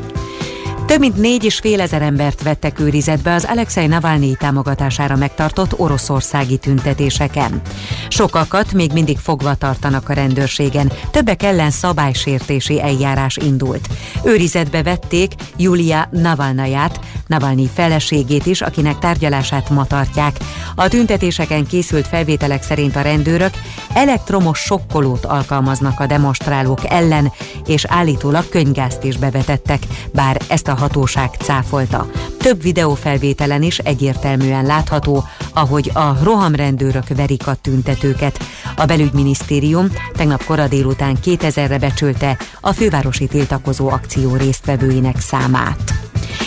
[0.85, 6.57] Több mint négy és fél ezer embert vettek őrizetbe az Alexei Navalnyi támogatására megtartott oroszországi
[6.57, 7.61] tüntetéseken.
[8.07, 13.87] Sokakat még mindig fogva tartanak a rendőrségen, többek ellen szabálysértési eljárás indult.
[14.23, 20.37] Őrizetbe vették Julia Navalnaját, Navalnyi feleségét is, akinek tárgyalását ma tartják.
[20.75, 23.53] A tüntetéseken készült felvételek szerint a rendőrök
[23.93, 27.31] elektromos sokkolót alkalmaznak a demonstrálók ellen,
[27.65, 29.83] és állítólag könygázt is bevetettek,
[30.13, 32.07] bár ezt a hatóság cáfolta.
[32.37, 35.23] Több videófelvételen is egyértelműen látható,
[35.53, 38.39] ahogy a rohamrendőrök verik a tüntetőket.
[38.75, 45.93] A belügyminisztérium tegnap kora délután 2000-re becsülte a fővárosi tiltakozó akció résztvevőinek számát.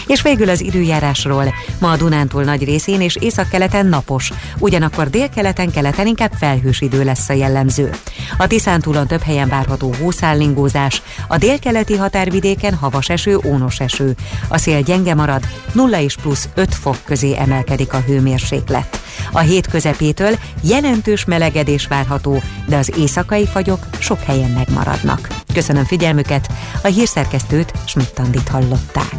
[0.09, 1.54] És végül az időjárásról.
[1.80, 7.28] Ma a Dunántúl nagy részén és északkeleten napos, ugyanakkor délkeleten keleten inkább felhős idő lesz
[7.28, 7.90] a jellemző.
[8.36, 14.14] A Tiszántúlon több helyen várható hószállingózás, a délkeleti határvidéken havas eső, ónos eső.
[14.48, 15.42] A szél gyenge marad,
[15.72, 19.00] 0 és plusz 5 fok közé emelkedik a hőmérséklet.
[19.32, 25.28] A hét közepétől jelentős melegedés várható, de az éjszakai fagyok sok helyen megmaradnak.
[25.54, 26.48] Köszönöm figyelmüket,
[26.82, 29.16] a hírszerkesztőt Schmidt-Tandit hallották.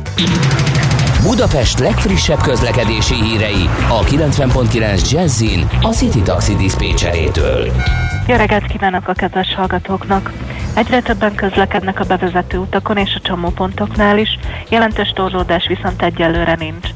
[1.24, 7.72] Budapest legfrissebb közlekedési hírei a 90.9 Jazzin a City Taxi Dispécsejétől.
[8.28, 10.32] Jó reggelt kívánok a kedves hallgatóknak!
[10.74, 14.40] Egyre többen közlekednek a bevezető utakon és a csomópontoknál is,
[14.70, 16.88] jelentős torlódás viszont egyelőre nincs.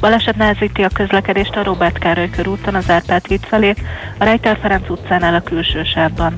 [0.00, 3.74] Baleset nehezíti a közlekedést a Robert Károly körúton az Árpád híd felé,
[4.18, 6.36] a Rejter Ferenc utcánál a külső sávban.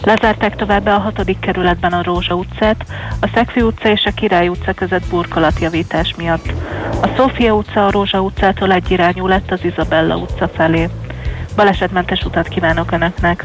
[0.00, 1.36] Lezárták továbbá a 6.
[1.40, 2.84] kerületben a Rózsa utcát,
[3.20, 6.52] a Szegfi utca és a Király utca között burkolatjavítás miatt.
[7.02, 10.88] A Szófia utca a Rózsa utcától egyirányú lett az Izabella utca felé.
[11.56, 13.44] Balesetmentes utat kívánok Önöknek!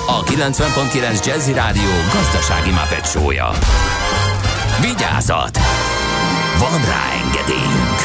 [0.13, 3.49] a 90.9 Jazzy Rádió gazdasági mapetsója.
[4.81, 5.57] Vigyázat!
[6.59, 7.99] Van rá engedélyünk!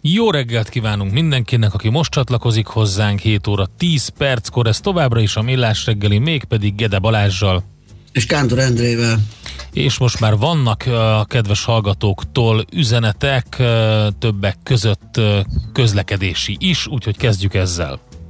[0.00, 5.36] Jó reggelt kívánunk mindenkinek, aki most csatlakozik hozzánk 7 óra 10 perckor, ez továbbra is
[5.36, 7.64] a Millás reggeli, mégpedig Gede Balázsjal.
[8.12, 9.18] És Kántor Endrével.
[9.72, 13.62] És most már vannak a kedves hallgatóktól üzenetek,
[14.18, 15.20] többek között
[15.72, 18.06] közlekedési is, úgyhogy kezdjük ezzel.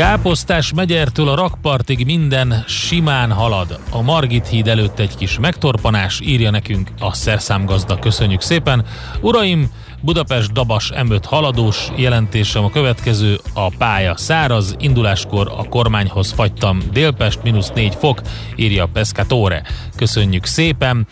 [0.00, 3.80] Káposztás megyertől a rakpartig minden simán halad.
[3.90, 7.98] A Margit híd előtt egy kis megtorpanás, írja nekünk a szerszámgazda.
[7.98, 8.84] Köszönjük szépen.
[9.20, 9.70] Uraim,
[10.00, 17.42] Budapest Dabas M5 haladós jelentésem a következő, a pálya száraz, induláskor a kormányhoz fagytam Délpest,
[17.42, 18.20] mínusz 4 fok,
[18.56, 19.62] írja Pescatore.
[19.96, 21.06] Köszönjük szépen,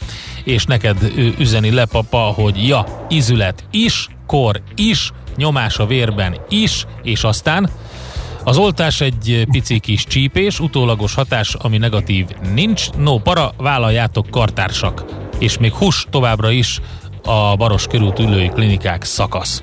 [0.44, 6.84] és neked üzeni le, papa, hogy ja, izület is, kor is, nyomás a vérben is,
[7.02, 7.70] és aztán
[8.44, 12.90] az oltás egy pici kis csípés, utólagos hatás, ami negatív nincs.
[12.90, 15.04] No para, vállaljátok kartársak.
[15.38, 16.80] És még hús továbbra is
[17.24, 19.62] a Baros körút ülői klinikák szakasz.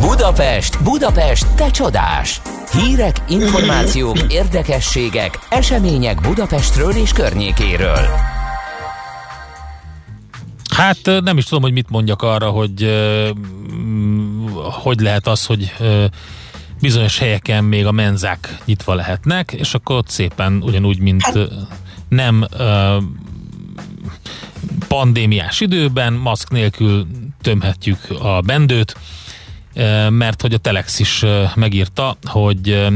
[0.00, 2.40] Budapest, Budapest, te csodás!
[2.72, 8.06] Hírek, információk, érdekességek, események Budapestről és környékéről.
[10.76, 12.90] Hát nem is tudom, hogy mit mondjak arra, hogy
[14.82, 15.72] hogy lehet az, hogy
[16.82, 21.46] bizonyos helyeken még a menzák nyitva lehetnek, és akkor ott szépen ugyanúgy, mint ö,
[22.08, 22.96] nem ö,
[24.88, 27.06] pandémiás időben, maszk nélkül
[27.40, 28.96] tömhetjük a bendőt,
[30.08, 31.24] mert hogy a Telex is
[31.54, 32.86] megírta, hogy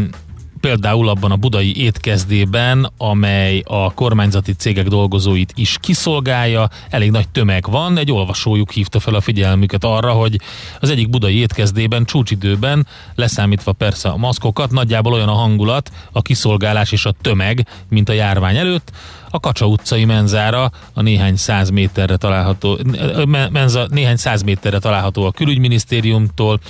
[0.61, 7.71] például abban a budai étkezdében, amely a kormányzati cégek dolgozóit is kiszolgálja, elég nagy tömeg
[7.71, 10.41] van, egy olvasójuk hívta fel a figyelmüket arra, hogy
[10.81, 16.93] az egyik budai étkezdében csúcsidőben, leszámítva persze a maszkokat, nagyjából olyan a hangulat, a kiszolgálás
[16.93, 18.93] és a tömeg, mint a járvány előtt,
[19.31, 22.79] a Kacsa utcai menzára a néhány száz méterre található,
[23.27, 26.61] me- menza néhány száz méterre található a külügyminisztériumtól,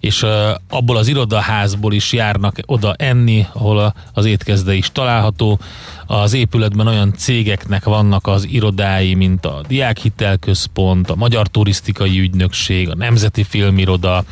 [0.00, 0.26] és
[0.68, 5.58] abból az irodaházból is járnak oda enni, ahol az étkezde is található.
[6.06, 12.94] Az épületben olyan cégeknek vannak az irodái, mint a Diákhitelközpont, a Magyar Turisztikai Ügynökség, a
[12.94, 14.24] Nemzeti Filmiroda,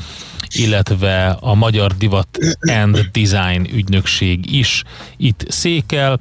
[0.49, 4.83] illetve a Magyar Divat and Design ügynökség is
[5.17, 6.19] itt székel.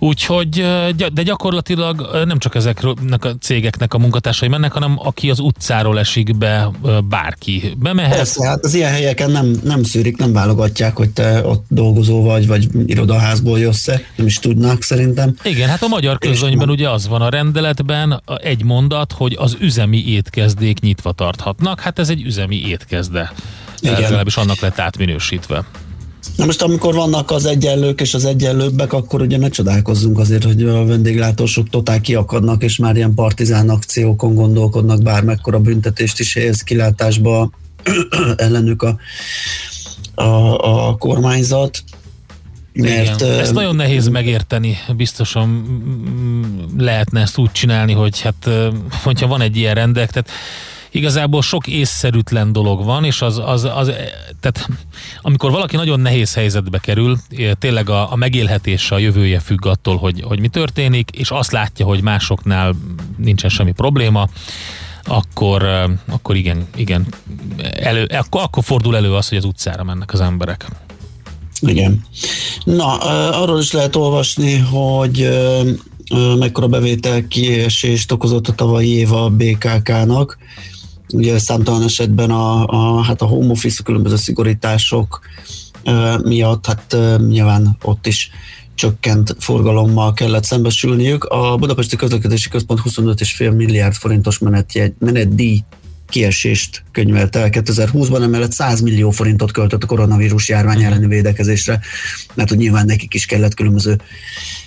[0.00, 0.66] Úgyhogy,
[1.12, 6.36] de gyakorlatilag nem csak ezeknek a cégeknek a munkatársai mennek, hanem aki az utcáról esik
[6.36, 6.70] be,
[7.08, 8.16] bárki bemehet.
[8.16, 12.46] Persze, hát az ilyen helyeken nem, nem szűrik, nem válogatják, hogy te ott dolgozó vagy,
[12.46, 15.34] vagy irodaházból jössz nem is tudnák szerintem.
[15.42, 20.04] Igen, hát a magyar közönyben ugye az van a rendeletben egy mondat, hogy az üzemi
[20.06, 21.80] étkezdék nyitva tarthatnak.
[21.80, 23.32] Hát ez egy üzemi étkezde.
[23.80, 24.00] Igen.
[24.00, 25.64] Legalábbis annak lett átminősítve.
[26.38, 30.62] Na most amikor vannak az egyenlők és az egyenlőbbek, akkor ugye ne csodálkozzunk azért, hogy
[30.62, 37.50] a vendéglátósok totál kiakadnak, és már ilyen partizán akciókon gondolkodnak, bármekkora büntetést is helyez kilátásba
[38.36, 38.96] ellenük a
[40.14, 41.84] a, a kormányzat,
[42.72, 43.38] mert Igen.
[43.38, 46.42] Ezt nagyon nehéz megérteni, biztosan mm,
[46.78, 48.50] lehetne ezt úgy csinálni, hogy hát,
[49.02, 50.30] hogyha van egy ilyen rendek, tehát
[50.98, 53.92] igazából sok észszerűtlen dolog van, és az, az, az
[54.40, 54.68] tehát
[55.20, 57.18] amikor valaki nagyon nehéz helyzetbe kerül,
[57.58, 61.86] tényleg a, a megélhetése, a jövője függ attól, hogy, hogy mi történik, és azt látja,
[61.86, 62.74] hogy másoknál
[63.16, 64.28] nincsen semmi probléma,
[65.04, 65.68] akkor,
[66.08, 67.06] akkor igen, igen,
[67.80, 70.66] elő, akkor, akkor fordul elő az, hogy az utcára mennek az emberek.
[71.60, 72.04] Igen.
[72.64, 72.96] Na,
[73.30, 75.28] arról is lehet olvasni, hogy
[76.38, 80.38] mekkora bevétel kiesést okozott a tavalyi év a BKK-nak.
[81.12, 85.20] Ugye számtalan esetben a, a, hát a home office, a különböző szigorítások
[86.22, 86.96] miatt, hát
[87.28, 88.30] nyilván ott is
[88.74, 91.24] csökkent forgalommal kellett szembesülniük.
[91.24, 95.62] A Budapesti Közlekedési Központ 25,5 milliárd forintos menetjegy, menetdíj
[96.08, 101.80] kiesést könyvelt el 2020-ban, emellett 100 millió forintot költött a koronavírus járvány elleni védekezésre,
[102.34, 104.00] mert hogy nyilván nekik is kellett különböző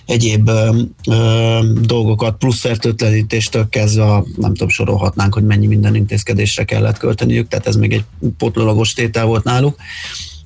[0.05, 6.63] egyéb ö, ö, dolgokat, plusz fertőtlenítéstől kezdve, a, nem tudom, sorolhatnánk, hogy mennyi minden intézkedésre
[6.63, 8.03] kellett költeniük, tehát ez még egy
[8.37, 9.75] potlólagos tétel volt náluk.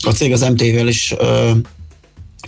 [0.05, 1.51] A cég az MT-vel is ö,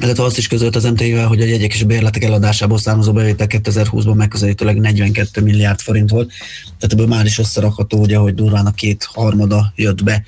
[0.02, 4.16] illetve azt is közölt az MT-vel, hogy a jegyek és bérletek eladásából származó bevétel 2020-ban
[4.16, 6.32] megközelítőleg 42 milliárd forint volt,
[6.64, 10.24] tehát ebből már is összerakható, ugye, hogy durván a két harmada jött be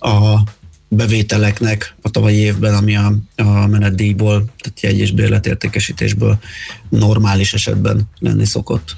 [0.00, 0.38] a
[0.88, 6.38] bevételeknek a tavalyi évben, ami a, a menetdíjból, tehát jegy és bérletértékesítésből
[6.88, 8.96] normális esetben lenni szokott.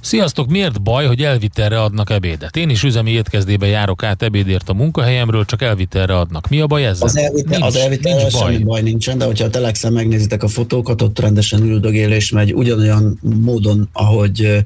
[0.00, 2.56] Sziasztok, miért baj, hogy elvitelre adnak ebédet?
[2.56, 6.48] Én is üzemi étkezdébe járok át ebédért a munkahelyemről, csak elvitelre adnak.
[6.48, 7.06] Mi a baj ezzel?
[7.06, 8.62] Az, elvitel, nincs, az elvitelre nincs semmi baj.
[8.62, 13.88] baj nincsen, de hogyha a telexen megnézitek a fotókat, ott rendesen üldögélés megy ugyanolyan módon,
[13.92, 14.64] ahogy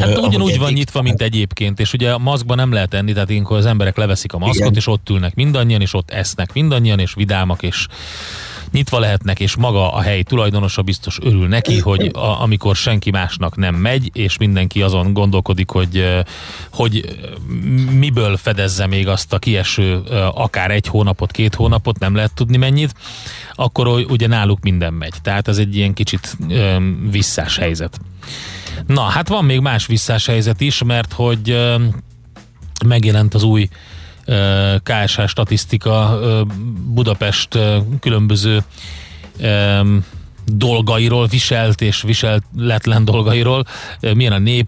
[0.00, 3.30] Hát ahogy ugyanúgy van nyitva, mint egyébként, és ugye a maszkban nem lehet enni, tehát
[3.30, 4.74] ilyenkor az emberek leveszik a maszkot, Igen.
[4.74, 7.86] és ott ülnek mindannyian, és ott esznek mindannyian, és vidámak, és
[8.74, 13.56] nyitva lehetnek, és maga a hely tulajdonosa biztos örül neki, hogy a, amikor senki másnak
[13.56, 16.04] nem megy, és mindenki azon gondolkodik, hogy,
[16.72, 17.18] hogy
[17.90, 20.02] miből fedezze még azt a kieső
[20.34, 22.94] akár egy hónapot, két hónapot, nem lehet tudni mennyit,
[23.52, 25.14] akkor ugye náluk minden megy.
[25.22, 26.36] Tehát ez egy ilyen kicsit
[27.10, 28.00] visszás helyzet.
[28.86, 31.58] Na, hát van még más visszás helyzet is, mert hogy
[32.86, 33.68] megjelent az új
[34.82, 36.18] KSH statisztika
[36.84, 37.58] Budapest
[38.00, 38.64] különböző
[40.46, 43.64] dolgairól, viselt és viseletlen dolgairól,
[44.14, 44.66] milyen a nép,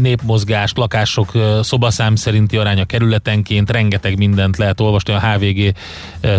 [0.00, 5.74] népmozgás, lakások szobaszám szerinti aránya kerületenként, rengeteg mindent lehet olvasni, a HVG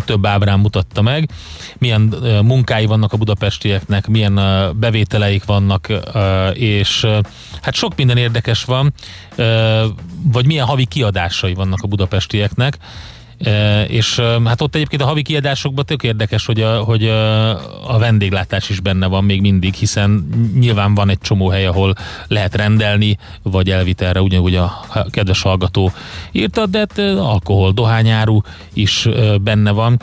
[0.06, 1.30] több ábrán mutatta meg,
[1.78, 2.02] milyen
[2.44, 4.40] munkái vannak a budapestieknek, milyen
[4.80, 5.88] bevételeik vannak,
[6.54, 7.08] és
[7.62, 8.94] hát sok minden érdekes van,
[10.32, 12.78] vagy milyen havi kiadásai vannak a budapestieknek,
[13.88, 18.80] és hát ott egyébként a havi kiadásokban tök érdekes, hogy a, hogy a, vendéglátás is
[18.80, 20.30] benne van még mindig, hiszen
[20.60, 21.94] nyilván van egy csomó hely, ahol
[22.28, 25.92] lehet rendelni, vagy elvitelre, ugyanúgy a kedves hallgató
[26.32, 28.42] írta, de hát alkohol, dohányáru
[28.74, 29.08] is
[29.42, 30.00] benne van.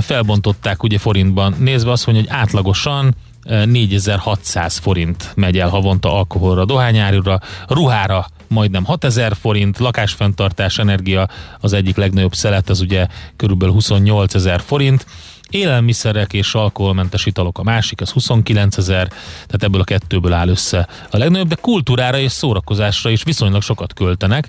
[0.00, 6.64] Felbontották ugye forintban, nézve azt mondja, hogy átlagosan e, 4600 forint megy el havonta alkoholra,
[6.64, 11.28] dohányárura, ruhára majdnem 6000 forint, lakásfenntartás, energia
[11.60, 15.06] az egyik legnagyobb szelet, az ugye körülbelül 28 ezer forint,
[15.50, 20.88] élelmiszerek és alkoholmentes italok a másik, az 29 ezer, tehát ebből a kettőből áll össze
[21.10, 24.48] a legnagyobb, de kultúrára és szórakozásra is viszonylag sokat költenek,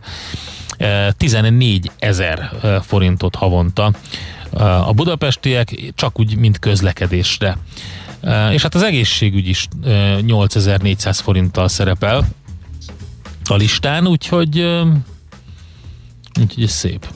[0.79, 3.91] Eh, 14 ezer eh, forintot havonta
[4.53, 7.57] eh, a budapestiek, csak úgy, mint közlekedésre.
[8.21, 12.27] Eh, És hát az egészségügy is eh, 8400 forinttal szerepel,
[13.49, 14.65] a listán, úgyhogy,
[16.39, 17.07] úgyhogy ez szép.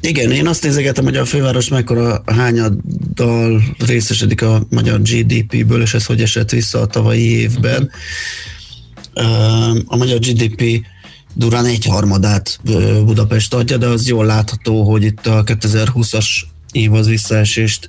[0.00, 6.06] Igen, én azt nézegetem, hogy a főváros mekkora hányaddal részesedik a magyar GDP-ből, és ez
[6.06, 7.90] hogy esett vissza a tavalyi évben.
[9.86, 10.86] A magyar GDP
[11.34, 12.60] durán egy harmadát
[13.04, 16.26] Budapest adja, de az jól látható, hogy itt a 2020-as
[16.72, 17.88] év az visszaesést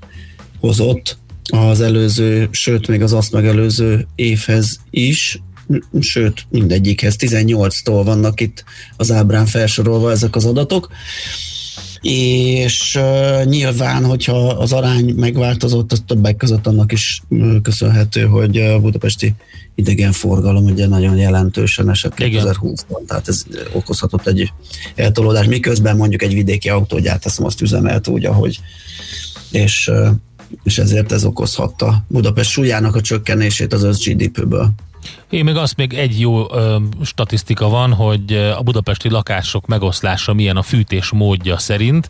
[0.60, 1.18] hozott
[1.50, 5.42] az előző, sőt még az azt megelőző évhez is,
[6.00, 8.64] sőt mindegyikhez, 18-tól vannak itt
[8.98, 10.90] az ábrán felsorolva ezek az adatok.
[12.02, 18.58] És uh, nyilván, hogyha az arány megváltozott, az többek között annak is uh, köszönhető, hogy
[18.58, 19.34] a budapesti
[19.76, 23.44] idegenforgalom ugye nagyon jelentősen esett 2020-ban, tehát ez
[23.74, 24.54] okozhatott egy
[24.96, 28.60] eltolódást, miközben mondjuk egy vidéki autógyárt azt azt üzemelt úgy, ahogy
[29.52, 30.08] és, uh,
[30.64, 34.72] és ezért ez okozhatta Budapest súlyának a csökkenését az össz GDP-ből.
[35.30, 40.58] Én még azt még egy jó ö, statisztika van, hogy a budapesti lakások megoszlása milyen
[40.58, 42.10] a fűtés módja szerint,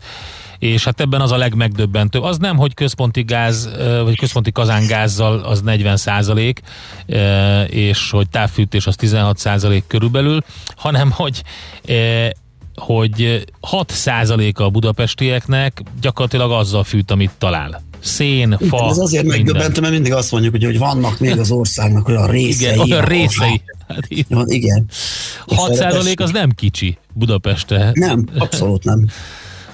[0.58, 2.22] és hát ebben az a legmegdöbbentőbb.
[2.22, 3.70] Az nem, hogy központi gáz,
[4.04, 6.60] vagy központi kazángázzal az 40 százalék,
[7.66, 10.44] és hogy távfűtés az 16 százalék körülbelül,
[10.76, 11.42] hanem hogy
[12.74, 17.82] hogy 6 százaléka a budapestieknek gyakorlatilag azzal fűt, amit talál.
[18.08, 19.40] Szén, fa, Igen, ez azért minden.
[19.40, 22.74] megdöbbentő, mert mindig azt mondjuk, hogy, hogy vannak még az országnak olyan részei.
[22.74, 23.62] Igen, olyan részei.
[23.88, 24.04] Hát
[24.44, 24.84] igen.
[25.46, 27.90] 6 százalék az nem kicsi Budapestre.
[27.94, 29.06] Nem, abszolút nem.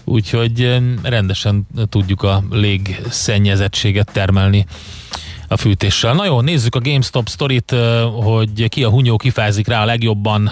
[0.04, 4.66] Úgyhogy rendesen tudjuk a légszennyezettséget termelni
[5.54, 6.14] a fűtéssel.
[6.14, 7.74] Na jó, nézzük a GameStop sztorit,
[8.22, 10.50] hogy ki a hunyó kifázik rá a legjobban,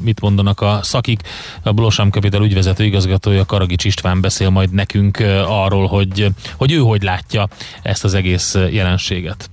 [0.00, 1.20] mit mondanak a szakik.
[1.62, 6.26] A Blossom Capital ügyvezető igazgatója Karagics István beszél majd nekünk arról, hogy,
[6.56, 7.48] hogy ő hogy látja
[7.82, 9.50] ezt az egész jelenséget.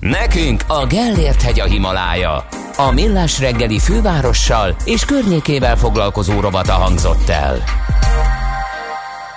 [0.00, 2.46] Nekünk a Gellért hegy a Himalája.
[2.76, 7.62] A Millás reggeli fővárossal és környékével foglalkozó rovata hangzott el.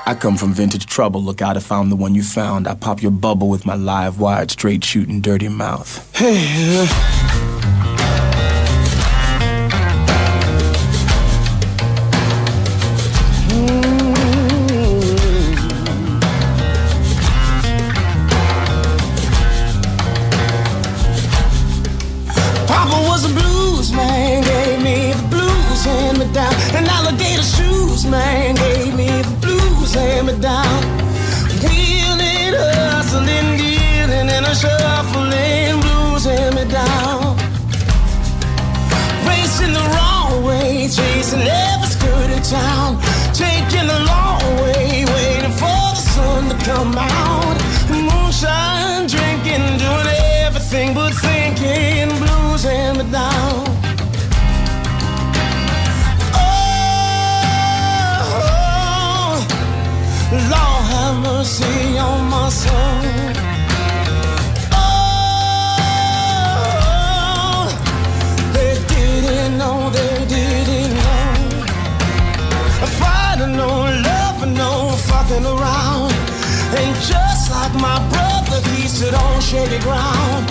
[0.08, 1.22] I come from vintage trouble.
[1.22, 2.66] Look out, I found the one you found.
[2.66, 6.16] I pop your bubble with my live wired, straight shooting, dirty mouth.
[6.16, 6.88] Hey, uh,
[22.66, 26.53] Papa was a blues man, gave me the blues, hand me down.
[26.76, 28.55] And alligator shoes, man,
[30.39, 30.83] down.
[31.63, 37.35] Wheeling, hustling, dealing, and a shuffling, blues, hand me down.
[39.27, 42.99] Racing the wrong way, chasing every skirt in town.
[43.33, 47.57] Taking the long way, waiting for the sun to come out.
[47.89, 48.76] Moonshine,
[61.48, 63.38] mercy on my soul.
[75.08, 76.12] Fucking around.
[76.80, 80.45] And just like my brother, he stood on shaky ground.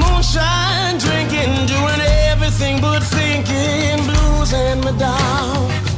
[0.00, 3.96] Moonshine drinking, doing everything but thinking.
[4.06, 5.93] Blues and me down.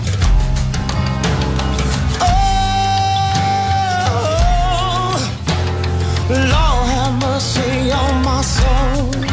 [6.28, 9.25] Lord have mercy on my soul.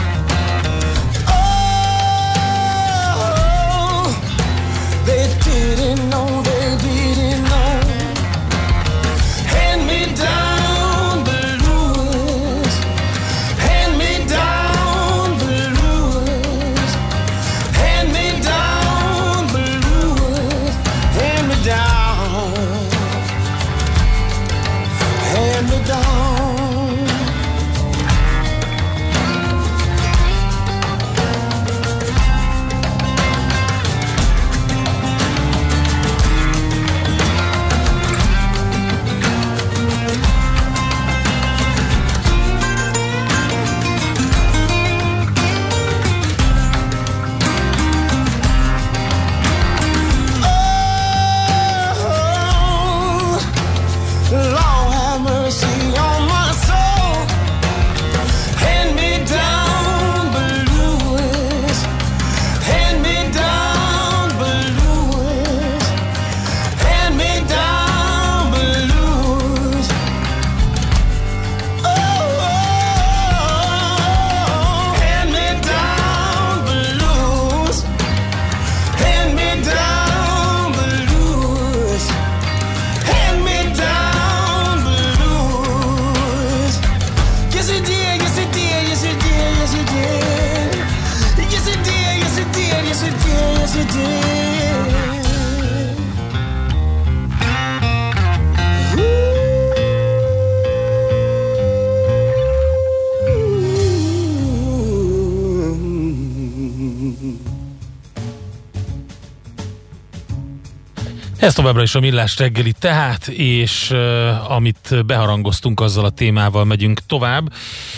[111.43, 116.99] Ez továbbra is a Millás reggeli tehát, és uh, amit beharangoztunk azzal a témával megyünk
[117.07, 117.53] tovább.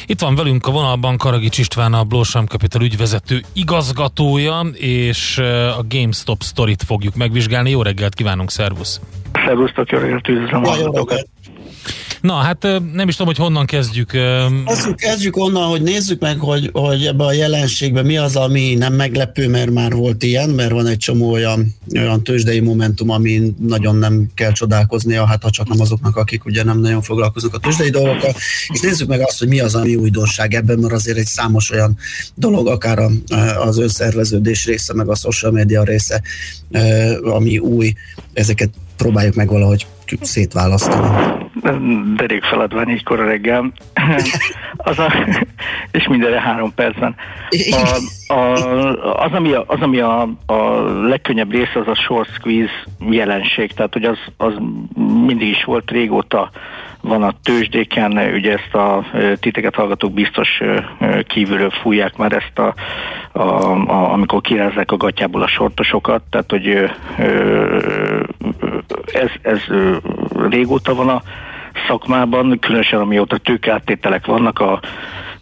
[0.06, 5.84] Itt van velünk a vonalban Karagics István, a Blósam Capital ügyvezető igazgatója, és uh, a
[5.90, 7.70] GameStop sztorit fogjuk megvizsgálni.
[7.70, 9.02] Jó reggelt kívánunk, szervusz!
[9.46, 10.64] Szervusztok, jó reggelt, üdvözlöm.
[12.22, 12.64] Na, hát
[12.94, 14.12] nem is tudom, hogy honnan kezdjük.
[14.66, 18.94] Kezdjük, kezdjük onnan, hogy nézzük meg, hogy, hogy ebbe a jelenségben mi az, ami nem
[18.94, 23.96] meglepő, mert már volt ilyen, mert van egy csomó olyan, olyan tőzsdei momentum, ami nagyon
[23.96, 27.90] nem kell csodálkoznia, hát ha csak nem azoknak, akik ugye nem nagyon foglalkoznak a tőzsdei
[27.90, 28.34] dolgokkal,
[28.74, 31.98] és nézzük meg azt, hogy mi az, ami újdonság ebben, mert azért egy számos olyan
[32.36, 33.12] dolog, akár a,
[33.60, 36.22] az önszerveződés része, meg a social media része,
[37.24, 37.94] ami új,
[38.34, 39.86] ezeket próbáljuk meg valahogy
[40.22, 41.45] szétválasztani.
[42.16, 43.72] Derék feladvány így kora reggel.
[44.78, 45.14] az a,
[45.92, 47.16] és mindenre három percben.
[48.28, 48.52] A, a,
[49.24, 53.74] az, ami, a, az, ami a, a legkönnyebb része, az a short squeeze jelenség.
[53.74, 54.54] Tehát, hogy az, az
[55.26, 56.50] mindig is volt régóta
[57.02, 59.06] van a tőzsdéken, ugye ezt a
[59.40, 60.62] titeket hallgatók biztos
[61.28, 62.74] kívülről fújják már ezt a,
[63.32, 63.42] a,
[63.72, 66.68] a amikor kirázzák a gatyából a sortosokat, tehát hogy
[69.14, 69.60] ez, ez
[70.50, 71.22] régóta van a
[71.88, 74.80] szakmában, különösen amióta tőkeáttételek vannak a,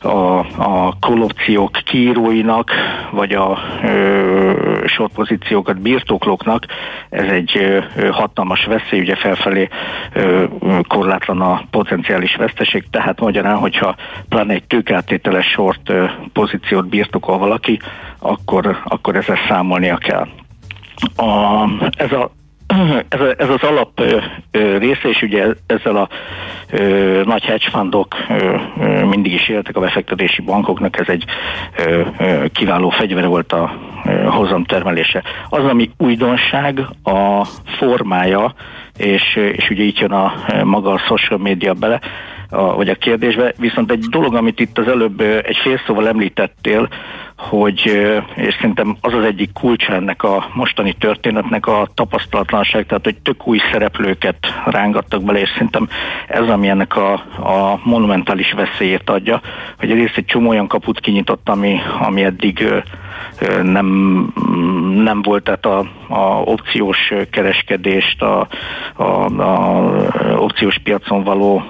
[0.08, 2.72] a, a kolopciók kiíróinak,
[3.12, 6.66] vagy a ö, short pozíciókat birtoklóknak,
[7.10, 7.80] ez egy ö,
[8.12, 9.68] hatalmas veszély, ugye felfelé
[10.14, 10.44] ö,
[10.88, 13.96] korlátlan a potenciális veszteség, tehát magyarán, hogyha
[14.30, 17.80] pláne egy tőkeáttételes short ö, pozíciót birtokol valaki,
[18.20, 20.28] akkor, akkor ezzel számolnia kell.
[21.16, 21.64] A,
[21.98, 22.32] ez a
[23.10, 24.18] ez, a, ez az alap ö,
[24.52, 26.10] ö, része, és ugye ezzel a
[26.70, 31.26] ö, nagy hedge fundok ö, ö, mindig is éltek a befektetési bankoknak, ez egy
[31.78, 33.74] ö, ö, kiváló fegyvere volt a
[34.06, 35.24] ö, hozamtermelése.
[35.50, 37.46] Az, ami újdonság, a
[37.78, 38.54] formája,
[38.98, 42.00] és, és ugye itt jön a maga a social media bele,
[42.50, 46.90] a, vagy a kérdésbe, viszont egy dolog, amit itt az előbb egy fél szóval említettél,
[47.38, 47.80] hogy,
[48.36, 53.48] és szerintem az az egyik kulcsa ennek a mostani történetnek a tapasztalatlanság, tehát hogy tök
[53.48, 55.90] új szereplőket rángattak bele, és szerintem
[56.28, 59.42] ez, ami ennek a, a monumentális veszélyét adja,
[59.80, 62.84] hogy egyrészt egy csomó olyan kaput kinyitott, ami, ami eddig
[63.64, 63.88] nem,
[65.04, 68.48] nem volt, tehát a, a opciós kereskedést, a,
[68.96, 69.04] a,
[69.42, 69.84] a
[70.38, 71.64] opciós piacon való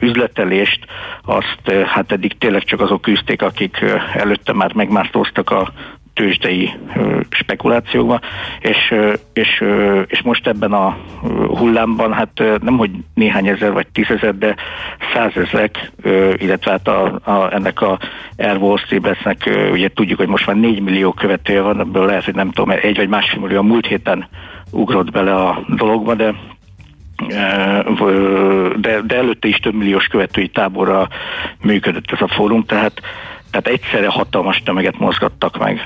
[0.00, 0.78] üzletelést,
[1.24, 4.72] azt hát eddig tényleg csak azok küzdték, akik előtte már
[5.06, 5.72] megmártóztak a
[6.14, 6.70] tőzsdei
[7.30, 8.20] spekulációkba,
[8.60, 8.94] és,
[9.32, 9.64] és,
[10.06, 10.96] és most ebben a
[11.58, 14.54] hullámban, hát nem hogy néhány ezer vagy tízezer, de
[15.12, 15.92] százezrek,
[16.36, 17.98] illetve hát a, a, ennek a
[18.36, 22.34] Air Wall Street-nek, ugye tudjuk, hogy most már 4 millió követője van, ebből lehet, hogy
[22.34, 24.28] nem tudom, egy vagy másfél millió a múlt héten
[24.70, 26.34] ugrott bele a dologba, de
[28.76, 31.08] de, de előtte is több milliós követői táborra
[31.62, 33.00] működött ez a fórum, tehát,
[33.50, 35.80] tehát egyszerre hatalmas tömeget mozgattak meg.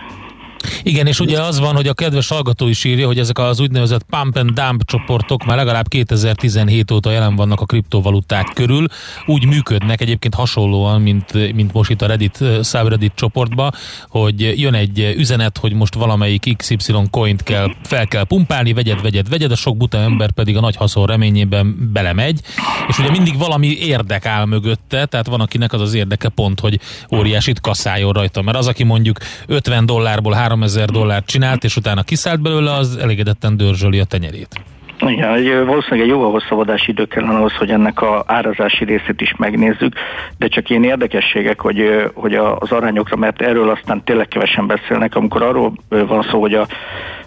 [0.82, 4.02] Igen, és ugye az van, hogy a kedves hallgató is írja, hogy ezek az úgynevezett
[4.10, 8.86] pump and dump csoportok már legalább 2017 óta jelen vannak a kriptovaluták körül.
[9.26, 13.72] Úgy működnek egyébként hasonlóan, mint, mint most itt a Reddit, subreddit csoportba,
[14.08, 19.28] hogy jön egy üzenet, hogy most valamelyik XY coint kell, fel kell pumpálni, vegyed, vegyed,
[19.28, 22.40] vegyed, a sok buta ember pedig a nagy haszon reményében belemegy,
[22.88, 26.80] és ugye mindig valami érdek áll mögötte, tehát van akinek az az érdeke pont, hogy
[27.14, 32.40] óriásit kasszáljon rajta, mert az, aki mondjuk 50 dollárból 3000 dollárt csinált, és utána kiszállt
[32.40, 34.60] belőle, az elégedetten dörzsöli a tenyerét.
[35.06, 39.20] Igen, egy, valószínűleg egy jóval hosszabb adási idő kellene ahhoz, hogy ennek a árazási részét
[39.20, 39.94] is megnézzük,
[40.38, 45.42] de csak ilyen érdekességek, hogy, hogy az arányokra, mert erről aztán tényleg kevesen beszélnek, amikor
[45.42, 46.66] arról van szó, hogy a,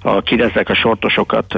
[0.01, 1.55] a kirezzek a sortosokat,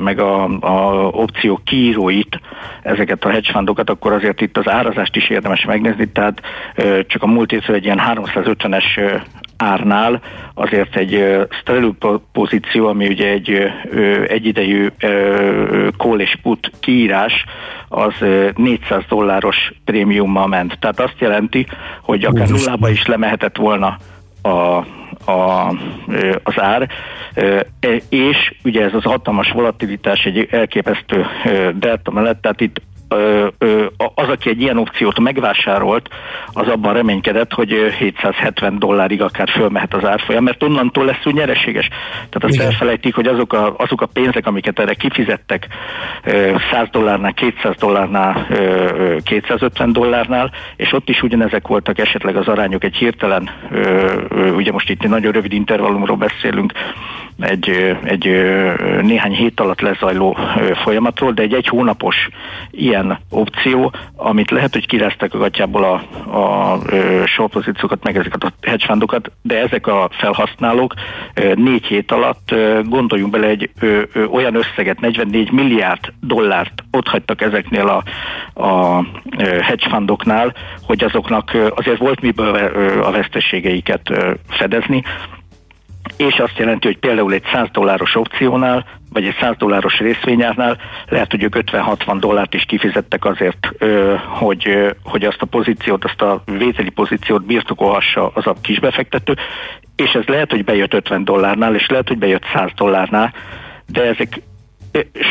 [0.00, 2.40] meg a, a opció kiíróit,
[2.82, 6.40] ezeket a hedge akkor azért itt az árazást is érdemes megnézni, tehát
[7.06, 9.16] csak a múlt hétről egy ilyen 350-es ö,
[9.62, 10.20] árnál.
[10.54, 11.46] Azért egy
[11.98, 13.72] po- pozíció, ami ugye egy
[14.26, 14.88] egyidejű
[15.96, 17.44] call és put kiírás,
[17.88, 20.78] az uh, 400 dolláros prémiummal ment.
[20.78, 21.66] Tehát azt jelenti,
[22.02, 23.96] hogy akár nullába is lemehetett volna
[24.42, 24.48] a,
[25.30, 25.68] a,
[26.42, 26.88] az ár,
[27.34, 31.26] e- és ugye ez az hatalmas volatilitás egy elképesztő
[31.74, 32.80] delta mellett, tehát itt
[34.14, 36.08] az, aki egy ilyen opciót megvásárolt,
[36.52, 41.34] az abban reménykedett, hogy ö, 770 dollárig akár fölmehet az árfolyam, mert onnantól lesz úgy
[41.34, 41.88] nyereséges.
[42.12, 42.66] Tehát azt Igen.
[42.66, 45.66] elfelejtik, hogy azok a, azok a pénzek, amiket erre kifizettek
[46.24, 52.36] ö, 100 dollárnál, 200 dollárnál, ö, ö, 250 dollárnál, és ott is ugyanezek voltak esetleg
[52.36, 53.50] az arányok egy hirtelen,
[54.56, 56.72] ugye most itt egy nagyon rövid intervallumról beszélünk,
[57.40, 58.24] egy, egy
[59.02, 60.36] néhány hét alatt lezajló
[60.84, 62.28] folyamatról, de egy egy hónapos
[62.70, 65.94] ilyen opció, amit lehet, hogy kirázták a gatyából a,
[66.38, 70.94] a ö, short pozíciókat, meg ezeket a hedge fundokat, de ezek a felhasználók
[71.54, 77.40] négy hét alatt gondoljunk bele egy ö, ö, olyan összeget, 44 milliárd dollárt ott hagytak
[77.40, 78.02] ezeknél a,
[78.62, 79.04] a
[79.38, 80.54] ö, hedge fundoknál,
[80.86, 82.54] hogy azoknak azért volt miből
[83.02, 84.10] a veszteségeiket
[84.48, 85.02] fedezni,
[86.26, 91.30] és azt jelenti, hogy például egy 100 dolláros opciónál, vagy egy 100 dolláros részvényárnál lehet,
[91.30, 93.68] hogy ők 50-60 dollárt is kifizettek azért,
[94.26, 99.36] hogy, hogy azt a pozíciót, azt a vételi pozíciót birtokolhassa az a kisbefektető,
[99.96, 103.32] és ez lehet, hogy bejött 50 dollárnál, és lehet, hogy bejött 100 dollárnál,
[103.86, 104.40] de ezek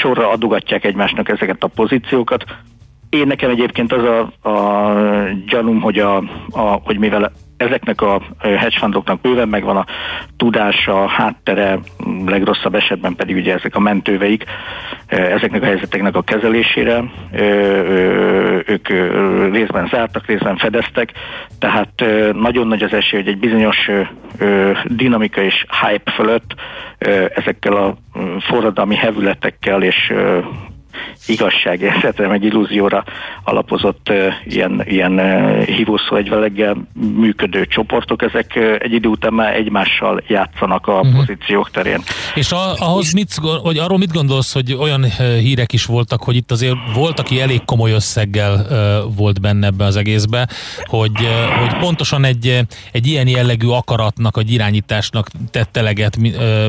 [0.02, 2.46] sorra adogatják egymásnak ezeket a pozíciókat.
[3.10, 4.94] Én nekem egyébként az a, a
[5.48, 6.18] gyanúm, hogy, a,
[6.50, 7.32] a, hogy mivel
[7.62, 9.86] ezeknek a hedge fundoknak bőven megvan a
[10.38, 11.80] tudása, háttere,
[12.26, 14.44] legrosszabb esetben pedig ugye ezek a mentőveik
[15.08, 17.04] ezeknek a helyzeteknek a kezelésére.
[18.66, 18.88] Ők
[19.52, 21.12] részben zártak, részben fedeztek,
[21.60, 22.04] tehát
[22.34, 23.90] nagyon nagy az esély, hogy egy bizonyos
[24.86, 26.56] dinamika és hype fölött
[27.36, 27.96] ezekkel a
[28.40, 30.14] forradalmi hevületekkel és
[31.26, 33.04] igazságérzetre, meg illúzióra
[33.44, 34.12] alapozott
[34.46, 35.20] ilyen, ilyen
[35.66, 41.16] hívószó egyveleggel működő csoportok, ezek egy idő után már egymással játszanak a uh-huh.
[41.16, 42.02] pozíciók terén.
[42.36, 43.34] És a, ahhoz mit,
[43.64, 45.04] hogy arról mit gondolsz, hogy olyan
[45.40, 48.66] hírek is voltak, hogy itt azért volt, aki elég komoly összeggel
[49.16, 50.48] volt benne ebbe az egészbe,
[50.84, 51.28] hogy,
[51.60, 52.60] hogy pontosan egy,
[52.92, 56.18] egy ilyen jellegű akaratnak, egy irányításnak tett eleget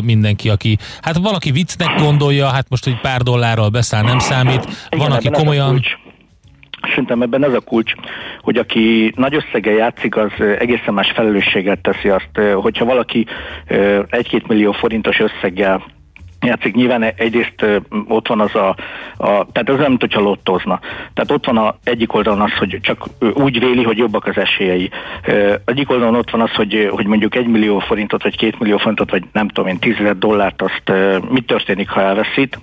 [0.02, 4.66] mindenki, aki, hát valaki viccnek gondolja, hát most, hogy pár dollárral beszáll, nem számít.
[4.90, 5.80] Igen, Van, aki komolyan...
[6.88, 7.92] Szerintem ebben ez a kulcs,
[8.40, 13.26] hogy aki nagy összeggel játszik, az egészen más felelősséget teszi azt, hogyha valaki
[14.08, 15.82] egy-két millió forintos összeggel
[16.40, 16.74] játszik.
[16.74, 17.64] Nyilván egyrészt
[18.08, 18.68] ott van az a,
[19.16, 20.80] a tehát ez nem, mint hogyha lottozna.
[21.14, 23.04] Tehát ott van a egyik oldalon az, hogy csak
[23.34, 24.90] úgy véli, hogy jobbak az esélyei.
[25.64, 29.10] Egyik oldalon ott van az, hogy, hogy mondjuk egy millió forintot, vagy két millió forintot,
[29.10, 32.58] vagy nem tudom én, tízezer dollárt, azt ö, mi történik, ha elveszít,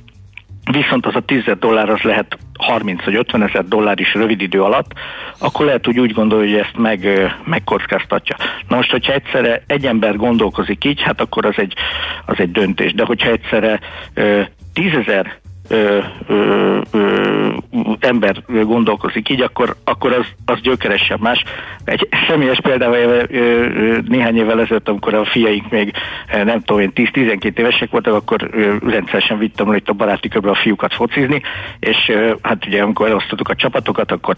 [0.71, 4.63] viszont az a 10 dollár az lehet 30 vagy 50 ezer dollár is rövid idő
[4.63, 4.93] alatt,
[5.39, 7.07] akkor lehet, hogy úgy gondolja, hogy ezt meg,
[7.45, 8.35] megkockáztatja.
[8.67, 11.73] Na most, hogyha egyszerre egy ember gondolkozik így, hát akkor az egy,
[12.25, 12.93] az egy döntés.
[12.93, 13.79] De hogyha egyszerre
[14.13, 14.41] ö,
[14.73, 15.39] 10 ezer
[15.69, 16.79] ö, ö,
[17.99, 21.43] ember gondolkozik így, akkor, akkor az, az gyökeresen más.
[21.83, 23.27] Egy személyes példával
[24.07, 25.93] néhány évvel ezelőtt, amikor a fiaink még
[26.43, 28.49] nem tudom én 10-12 évesek voltak, akkor
[28.85, 31.41] rendszeresen vittem itt a baráti körbe a fiúkat focizni,
[31.79, 32.11] és
[32.41, 34.35] hát ugye amikor elosztottuk a csapatokat, akkor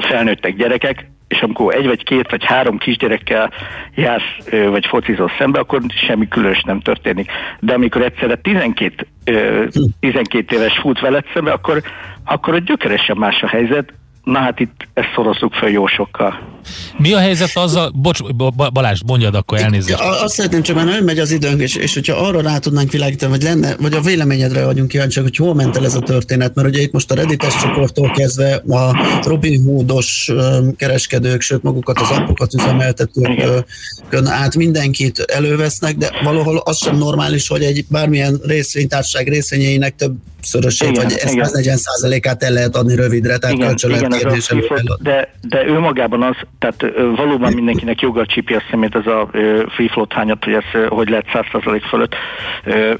[0.00, 3.52] felnőttek gyerekek, és amikor egy vagy két vagy három kisgyerekkel
[3.94, 7.30] jársz vagy focizol szembe, akkor semmi különös nem történik.
[7.60, 9.64] De amikor egyszerre 12, ö,
[10.00, 11.82] 12 éves fut veled szembe, akkor,
[12.24, 13.92] akkor ott gyökeresen más a helyzet.
[14.26, 16.58] Na hát itt ezt szorozzuk fel jó sokkal.
[16.98, 20.00] Mi a helyzet azzal, bocs, Ba- Balázs, mondjad akkor elnézést.
[20.00, 23.42] Azt szeretném csak, nagyon megy az időnk, és, és hogyha arra rá tudnánk világítani, vagy
[23.42, 26.80] lenne, vagy a véleményedre vagyunk kíváncsiak, hogy hol ment el ez a történet, mert ugye
[26.80, 30.32] itt most a Reddites csoporttól kezdve a Robin Hoodos
[30.76, 37.62] kereskedők, sőt magukat az appokat üzemeltetőkön át mindenkit elővesznek, de valahol az sem normális, hogy
[37.62, 40.14] egy bármilyen részvénytársaság részvényeinek több
[40.46, 41.44] szörösét, vagy igen.
[41.44, 44.94] 140 százalékát el lehet adni rövidre, tehát Igen, igen, előfeladni.
[45.00, 46.84] de, de ő magában az, tehát
[47.16, 49.28] valóban mindenkinek joggal csípi a szemét ez a
[49.68, 52.14] free float hányat, hogy ez hogy lehet 100% fölött.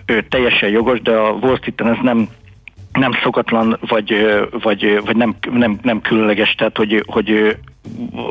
[0.06, 2.28] Ő teljesen jogos, de a Wall Street-en ez nem
[2.92, 4.26] nem szokatlan, vagy,
[4.62, 7.56] vagy, vagy nem, nem, nem különleges, tehát hogy, hogy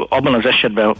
[0.09, 0.95] abban az esetben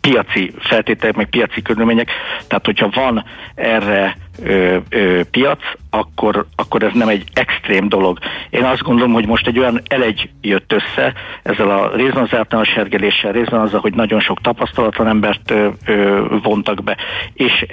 [0.00, 2.10] piaci feltételek, meg piaci körülmények,
[2.48, 5.60] tehát hogyha van erre ö, ö, piac,
[5.90, 8.18] akkor, akkor ez nem egy extrém dolog.
[8.50, 11.12] Én azt gondolom, hogy most egy olyan elegy jött össze,
[11.42, 16.24] ezzel a részben az általános hergeléssel, részben azzal, hogy nagyon sok tapasztalatlan embert ö, ö,
[16.42, 16.96] vontak be,
[17.32, 17.66] és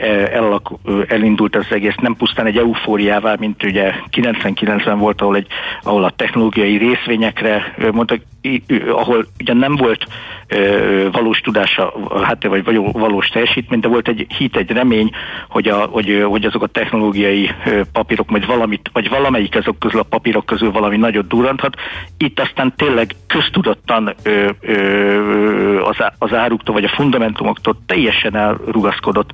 [0.83, 5.47] ö, elindult ez az egész nem pusztán egy eufóriává, mint ugye 99-ben volt, ahol, egy,
[5.83, 8.21] ahol a technológiai részvényekre mondtak,
[8.89, 10.05] ahol ugye nem volt
[10.47, 11.93] ö, valós tudása,
[12.23, 15.09] hát vagy valós teljesítmény, de volt egy hit, egy remény,
[15.49, 17.51] hogy, a, hogy, hogy azok a technológiai
[17.91, 21.75] papírok, vagy valamit, vagy valamelyik azok közül a papírok közül valami nagyot durranthat.
[22.17, 29.29] Itt aztán tényleg köztudottan ö, ö, az, az áruktól, vagy a fundamentumoktól teljesen elrugaszkodott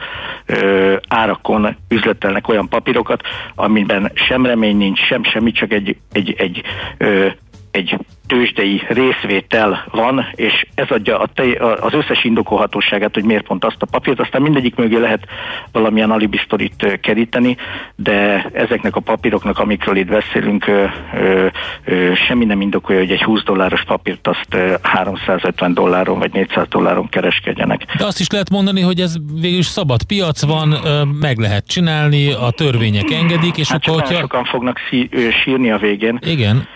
[0.45, 3.21] ö, árakon üzletelnek olyan papírokat,
[3.55, 6.61] amiben sem remény nincs, sem semmi, csak egy, egy, egy,
[6.97, 7.27] ö,
[7.71, 7.97] egy
[8.29, 11.43] tőzsdei részvétel van, és ez adja a te,
[11.81, 15.23] az összes indokolhatóságát, hogy miért pont azt a papírt, aztán mindegyik mögé lehet
[15.71, 17.57] valamilyen alibisztorit keríteni,
[17.95, 21.47] de ezeknek a papíroknak, amikről itt beszélünk, ö, ö,
[21.85, 26.67] ö, semmi nem indokolja, hogy egy 20 dolláros papírt azt ö, 350 dolláron vagy 400
[26.67, 27.85] dolláron kereskedjenek.
[27.97, 30.75] De azt is lehet mondani, hogy ez végül is szabad piac van,
[31.19, 34.19] meg lehet csinálni, a törvények engedik, és Hát akkor, hogyha...
[34.19, 36.19] sokan fognak szí- sírni a végén.
[36.25, 36.67] Igen.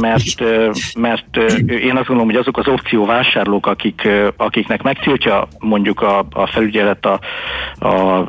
[0.00, 0.42] Mert,
[0.98, 7.06] mert én azt gondolom, hogy azok az opcióvásárlók, akik, akiknek megtiltja mondjuk a, a felügyelet
[7.06, 7.20] a,
[7.88, 8.24] a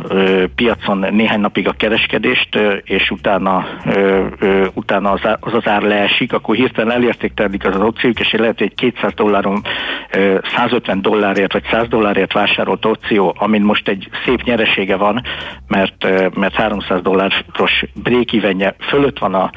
[0.56, 3.66] piacon néhány napig a kereskedést, és utána,
[4.74, 8.92] utána az, az ár leesik, akkor hirtelen elértéktelenik az az opciók, és lehet, hogy egy
[8.92, 9.62] 200 dolláron
[10.12, 15.24] ö, 150 dollárért vagy 100 dollárért vásárolt opció, amin most egy szép nyeresége van,
[15.68, 17.44] mert, mert 300 dolláros
[17.94, 18.30] break
[18.80, 19.52] fölött van a,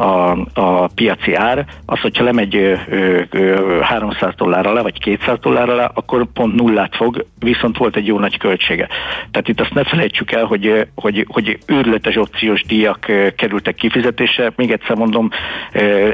[0.00, 5.38] a, a piaci ár, az, hogyha lemegy ö, ö, ö, 300 dollárra le, vagy 200
[5.40, 8.88] dollárra le, akkor pont nullát fog, viszont volt egy jó nagy költsége.
[9.30, 14.52] Tehát itt azt ne felejtsük el, hogy, hogy, hogy őrületes opciós díjak kerültek kifizetésre.
[14.56, 15.28] Még egyszer mondom,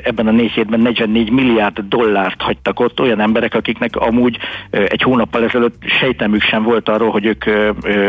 [0.02, 4.38] ebben a négy hétben 44 milliárd dollárt hagytak ott olyan emberek, akiknek amúgy
[4.70, 7.44] egy hónappal ezelőtt sejtelmük sem volt arról, hogy ők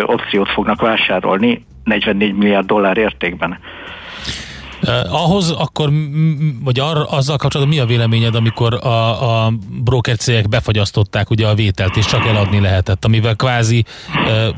[0.06, 3.60] opciót fognak vásárolni 44 milliárd dollár értékben.
[5.10, 5.90] Ahhoz akkor,
[6.64, 11.54] vagy arra, azzal kapcsolatban mi a véleményed, amikor a, a broker cégek befagyasztották ugye a
[11.54, 13.86] vételt, és csak eladni lehetett, amivel kvázi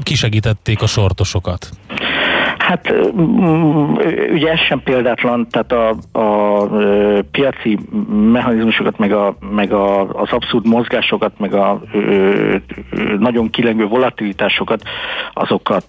[0.03, 1.69] kisegítették a sortosokat?
[2.70, 3.93] Hát mm,
[4.32, 6.67] ugye ez sem példátlan, tehát a, a
[7.32, 7.80] piaci
[8.32, 12.55] mechanizmusokat, meg, a, meg a, az abszurd mozgásokat, meg a ö,
[13.20, 14.84] nagyon kilengő volatilitásokat,
[15.34, 15.86] azokat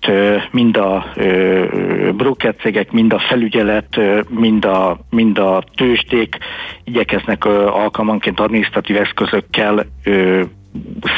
[0.51, 6.39] mind a ö, broker cégek, mind a felügyelet, mind a, mind a tőzsdék
[6.85, 10.43] igyekeznek ö, alkalmanként adminisztratív eszközökkel ö,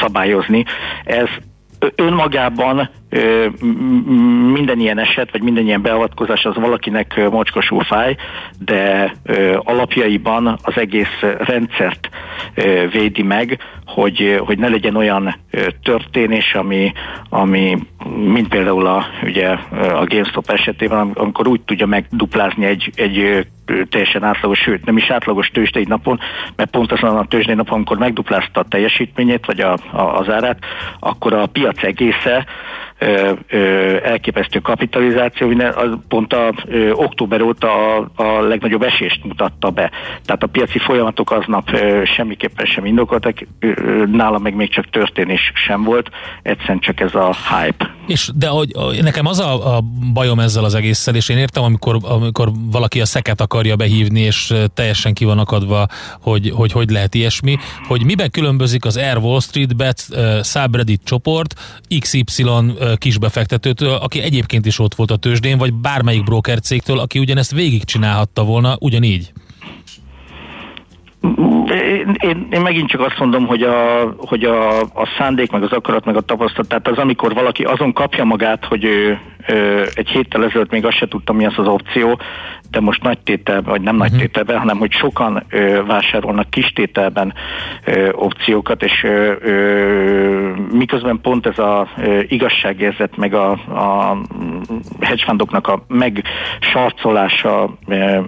[0.01, 0.63] szabályozni.
[1.03, 1.27] Ez
[1.95, 2.89] önmagában
[4.53, 8.15] minden ilyen eset, vagy minden ilyen beavatkozás az valakinek mocskosul fáj,
[8.59, 9.13] de
[9.57, 12.09] alapjaiban az egész rendszert
[12.91, 15.35] védi meg, hogy, hogy ne legyen olyan
[15.83, 16.91] történés, ami,
[17.29, 17.77] ami
[18.15, 23.47] mint például a, ugye, a GameStop esetében, am- amikor úgy tudja megduplázni egy, egy
[23.89, 26.19] teljesen átlagos, sőt nem is átlagos tőzsdei napon,
[26.55, 30.59] mert pontosan a tőzsdei napon, amikor megduplázta a teljesítményét, vagy a, a, az árát,
[30.99, 32.45] akkor a piac egésze
[34.03, 39.91] elképesztő kapitalizáció, minden, az pont a ö, október óta a, a legnagyobb esést mutatta be.
[40.25, 45.51] Tehát a piaci folyamatok aznap ö, semmiképpen sem indokoltak, ö, nála meg még csak történés
[45.55, 46.09] sem volt,
[46.41, 47.91] egyszerűen csak ez a hype.
[48.07, 48.71] És de hogy,
[49.01, 49.81] nekem az a, a
[50.13, 54.53] bajom ezzel az egésszel, és én értem, amikor, amikor valaki a szeket akarja behívni, és
[54.73, 55.87] teljesen ki van akadva,
[56.21, 61.01] hogy, hogy hogy lehet ilyesmi, hogy miben különbözik az Air Wall Street Bet ö, subreddit
[61.03, 61.53] csoport
[61.99, 62.43] XY
[62.79, 67.51] ö, kisbefektetőtől, aki egyébként is ott volt a tőzsdén, vagy bármelyik broker cégtől, aki ugyanezt
[67.51, 69.31] végigcsinálhatta volna ugyanígy.
[71.67, 75.71] Én, én, én megint csak azt mondom, hogy, a, hogy a, a szándék, meg az
[75.71, 80.07] akarat, meg a tapasztalat, tehát az, amikor valaki azon kapja magát, hogy ő, ő egy
[80.07, 82.19] héttel ezelőtt még azt se tudtam, mi az az opció,
[82.73, 87.33] de most nagy tételben, vagy nem nagy tételben, hanem hogy sokan ö, vásárolnak kis tételben
[87.85, 94.17] ö, opciókat, és ö, ö, miközben pont ez a ö, igazságérzet, meg a, a
[94.99, 98.19] hedge fundoknak a megsarcolása ö,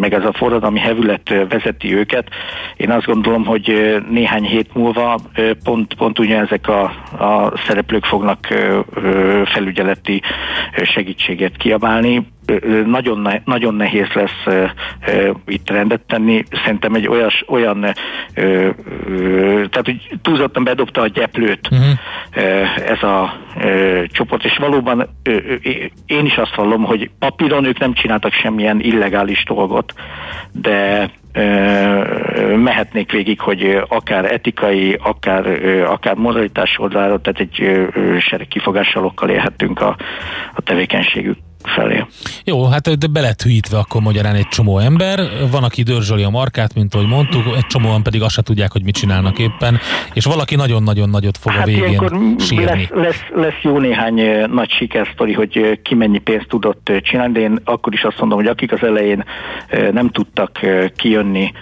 [0.00, 2.28] meg ez a forradalmi hevület vezeti őket.
[2.76, 5.18] Én azt gondolom, hogy néhány hét múlva
[5.64, 6.82] pont, pont ugyanezek a,
[7.24, 8.46] a szereplők fognak
[9.44, 10.22] felügyeleti
[10.82, 12.26] segítséget kiabálni.
[12.86, 14.70] Nagyon, ne, nagyon nehéz lesz
[15.46, 16.44] itt rendet tenni.
[16.64, 17.80] Szerintem egy olyas, olyan,
[19.70, 22.90] tehát hogy túlzottan bedobta a gyeplőt Uh-huh.
[22.90, 23.36] ez a
[24.06, 25.08] csoport, és valóban
[26.06, 29.94] én is azt vallom, hogy papíron ők nem csináltak semmilyen illegális dolgot,
[30.52, 31.10] de
[32.56, 35.46] mehetnék végig, hogy akár etikai, akár,
[35.84, 37.86] akár moralitás oldaláról, tehát egy
[38.20, 39.96] sereg kifogássalokkal élhetünk a,
[40.54, 42.04] a tevékenységük felé.
[42.44, 45.20] Jó, hát de be hűítve akkor magyarán egy csomó ember,
[45.50, 48.82] van, aki dörzsöli a markát, mint ahogy mondtuk, egy csomóan pedig azt se tudják, hogy
[48.84, 49.78] mit csinálnak éppen,
[50.12, 52.64] és valaki nagyon-nagyon nagyot fog a végén Hát sírni.
[52.64, 57.58] lesz, lesz, lesz jó néhány nagy sikersztori, hogy ki mennyi pénzt tudott csinálni, de én
[57.64, 59.24] akkor is azt mondom, hogy akik az elején
[59.92, 60.60] nem tudtak
[60.96, 61.52] kijönni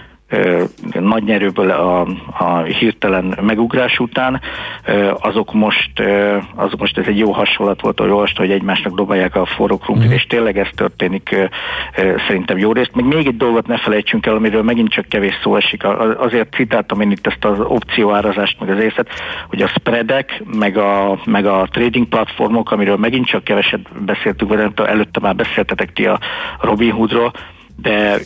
[0.99, 2.07] nagy nyerőből a,
[2.37, 4.41] a hirtelen megugrás után,
[5.19, 5.91] azok most,
[6.55, 10.11] azok most ez egy jó hasonlat volt, hogy olvasta, hogy egymásnak dobálják a forró krumplit,
[10.11, 11.49] és tényleg ez történik
[12.27, 12.95] szerintem jó részt.
[12.95, 15.83] Még még egy dolgot ne felejtsünk el, amiről megint csak kevés szó esik.
[16.17, 19.09] Azért citáltam én itt ezt az opcióárazást, meg az észet,
[19.47, 24.71] hogy a spreadek, meg a, meg a trading platformok, amiről megint csak keveset beszéltük, vagy
[24.75, 26.19] előtte már beszéltetek ti a
[26.59, 27.33] Robinhoodról,
[27.75, 28.19] de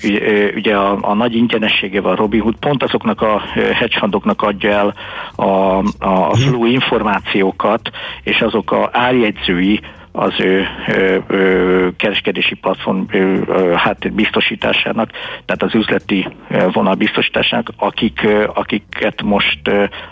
[0.56, 4.96] ugye a, a nagy ingyenességével Robinhood pont azoknak a ö, hedge fundoknak adja el
[5.36, 7.90] a, a, a flow információkat,
[8.24, 9.80] és azok a árjegyzői
[10.12, 13.42] az ő ö, ö, kereskedési platform ö,
[13.76, 15.10] háttér biztosításának,
[15.46, 16.28] tehát az üzleti
[16.72, 19.60] vonal biztosításának, akik, akiket most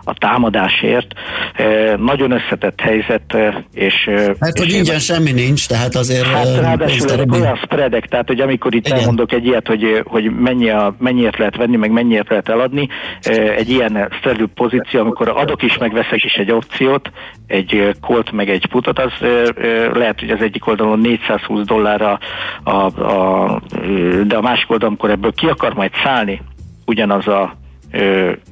[0.03, 1.07] a támadásért
[1.97, 3.37] nagyon összetett helyzet,
[3.73, 4.09] és
[4.39, 6.25] Hát, hogy és ingyen semmi nincs, tehát azért...
[6.25, 8.99] Hát ráadásul ezek olyan spreadek, tehát hogy amikor itt Igen.
[8.99, 12.87] elmondok egy ilyet, hogy, hogy mennyi a, mennyiért lehet venni, meg mennyiért lehet eladni,
[13.57, 17.11] egy ilyen szerű pozíció, amikor adok is, meg veszek is egy opciót,
[17.47, 19.11] egy colt, meg egy putot, az
[19.97, 22.19] lehet, hogy az egyik oldalon 420 dollárra,
[22.63, 26.41] a, a, eh, de a másik oldalon, amikor ebből ki akar majd szállni,
[26.85, 27.55] ugyanaz a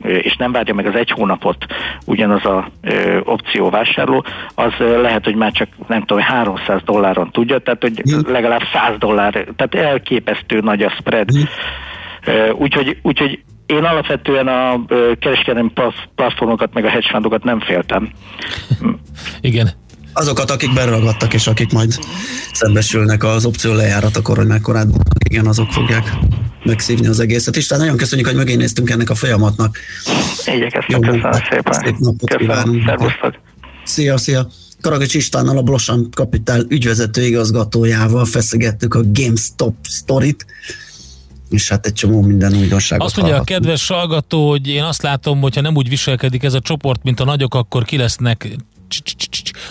[0.01, 1.65] és nem várja meg az egy hónapot
[2.05, 7.31] ugyanaz a ö, opció vásárló, az ö, lehet, hogy már csak nem tudom, 300 dolláron
[7.31, 11.29] tudja, tehát hogy legalább 100 dollár, tehát elképesztő nagy a spread.
[12.53, 14.85] Úgyhogy, úgyhogy én alapvetően a
[15.19, 18.09] kereskedelmi plat- platformokat meg a hedge fundokat nem féltem.
[19.41, 19.69] Igen.
[20.17, 21.99] Azokat, akik beragadtak, és akik majd
[22.53, 26.13] szembesülnek az opció lejáratakor, hogy mekkorát buknak, igen, azok fogják
[26.63, 27.55] megszívni az egészet.
[27.55, 29.77] Isten, nagyon köszönjük, hogy mögé néztünk ennek a folyamatnak.
[30.45, 31.73] Igyekeztem, köszönöm szépen.
[31.73, 32.83] Szép napot Köszönöm, kívánunk.
[32.85, 33.33] szervusztok.
[33.83, 34.47] Szia, szia!
[34.81, 40.45] Karagics Istvánnal, a Blosan Kapitál ügyvezető igazgatójával feszegettük a GameStop sztorit,
[41.49, 43.63] és hát egy csomó minden újdonságot Azt mondja a hallhattunk.
[43.63, 47.19] kedves hallgató, hogy én azt látom, hogy ha nem úgy viselkedik ez a csoport, mint
[47.19, 48.47] a nagyok, akkor ki lesznek.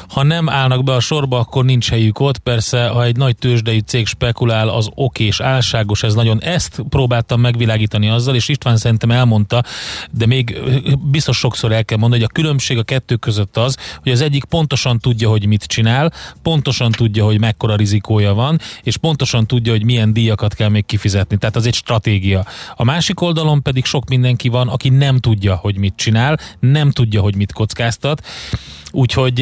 [0.09, 2.39] Ha nem állnak be a sorba, akkor nincs helyük ott.
[2.39, 7.41] Persze, ha egy nagy tőzsdei cég spekulál, az oké és álságos, ez nagyon ezt próbáltam
[7.41, 9.63] megvilágítani azzal, és István szerintem elmondta,
[10.11, 10.61] de még
[11.11, 14.45] biztos sokszor el kell mondani, hogy a különbség a kettő között az, hogy az egyik
[14.45, 16.13] pontosan tudja, hogy mit csinál,
[16.43, 21.37] pontosan tudja, hogy mekkora rizikója van, és pontosan tudja, hogy milyen díjakat kell még kifizetni.
[21.37, 22.45] Tehát az egy stratégia.
[22.75, 27.21] A másik oldalon pedig sok mindenki van, aki nem tudja, hogy mit csinál, nem tudja,
[27.21, 28.23] hogy mit kockáztat,
[28.97, 29.39] Úgyhogy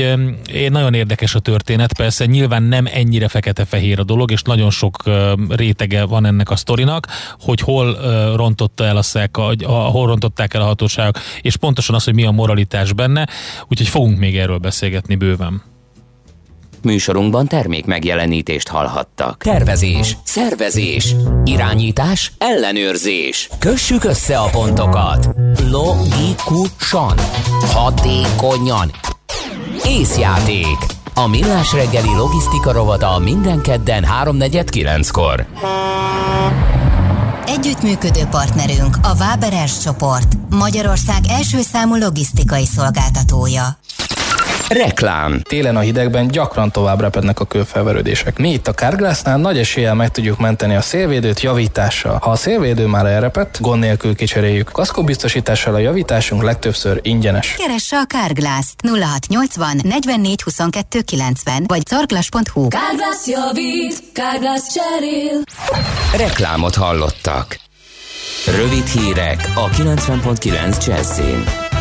[0.52, 5.02] én nagyon érdekes a történet, persze nyilván nem ennyire fekete-fehér a dolog, és nagyon sok
[5.48, 7.06] rétege van ennek a sztorinak,
[7.40, 7.96] hogy hol
[8.36, 12.30] rontotta el a szek, hol rontották el a hatóságok, és pontosan az, hogy mi a
[12.30, 13.28] moralitás benne,
[13.68, 15.62] úgyhogy fogunk még erről beszélgetni bőven.
[16.82, 19.42] Műsorunkban termék megjelenítést hallhattak.
[19.42, 21.14] Tervezés, szervezés,
[21.44, 23.48] irányítás, ellenőrzés.
[23.58, 25.28] Kössük össze a pontokat.
[25.70, 27.18] Logikusan,
[27.60, 28.90] hatékonyan.
[29.86, 30.76] Észjáték.
[31.14, 35.46] A millás reggeli logisztika rovata minden kedden 3.49-kor.
[37.46, 43.78] Együttműködő partnerünk a Váberes csoport, Magyarország első számú logisztikai szolgáltatója.
[44.72, 45.40] Reklám.
[45.40, 48.38] Télen a hidegben gyakran tovább repednek a kőfelverődések.
[48.38, 52.18] Mi itt a Carglassnál nagy eséllyel meg tudjuk menteni a szélvédőt javítással.
[52.22, 54.70] Ha a szélvédő már elrepett, gond nélkül kicseréljük.
[54.70, 57.54] Kaszkóbiztosítással a javításunk legtöbbször ingyenes.
[57.58, 62.68] Keresse a Carglass 0680 44 22 90 vagy carglass.hu.
[62.68, 65.42] Kárglász javít, Kárglász cserél.
[66.16, 67.60] Reklámot hallottak.
[68.46, 71.71] Rövid hírek a 90.9 Jazzin.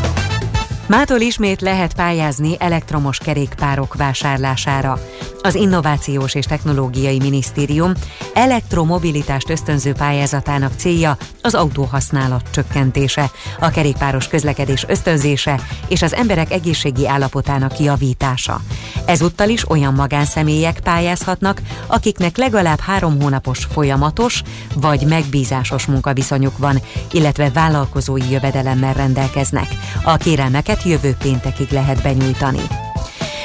[0.92, 5.00] Mától ismét lehet pályázni elektromos kerékpárok vásárlására.
[5.42, 7.92] Az Innovációs és Technológiai Minisztérium
[8.34, 17.08] elektromobilitást ösztönző pályázatának célja az autóhasználat csökkentése, a kerékpáros közlekedés ösztönzése és az emberek egészségi
[17.08, 18.62] állapotának javítása.
[19.06, 24.42] Ezúttal is olyan magánszemélyek pályázhatnak, akiknek legalább három hónapos folyamatos
[24.76, 26.82] vagy megbízásos munkaviszonyuk van,
[27.12, 29.68] illetve vállalkozói jövedelemmel rendelkeznek.
[30.04, 32.62] A kérelmeket jövő péntekig lehet benyújtani.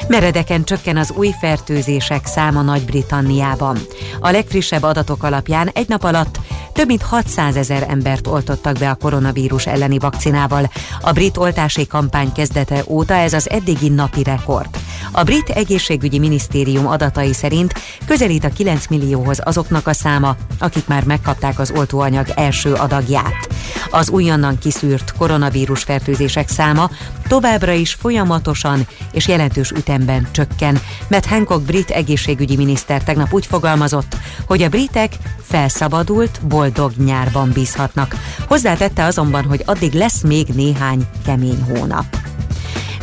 [0.08, 3.78] Meredeken csökken az új fertőzések száma Nagy-Britanniában.
[4.20, 6.38] A legfrissebb adatok alapján egy nap alatt
[6.72, 10.70] több mint 600 ezer embert oltottak be a koronavírus elleni vakcinával.
[11.00, 14.68] A brit oltási kampány kezdete óta ez az eddigi napi rekord.
[15.12, 17.74] A brit egészségügyi minisztérium adatai szerint
[18.06, 23.48] közelít a 9 millióhoz azoknak a száma, akik már megkapták az oltóanyag első adagját.
[23.90, 26.90] Az újonnan kiszűrt koronavírus fertőzések száma
[27.28, 30.78] továbbra is folyamatosan és jelentős ütemben csökken,
[31.08, 34.16] mert Hancock brit egészségügyi miniszter tegnap úgy fogalmazott,
[34.46, 35.12] hogy a britek
[35.42, 38.14] felszabadult, boldog nyárban bízhatnak.
[38.48, 42.04] Hozzátette azonban, hogy addig lesz még néhány kemény hónap.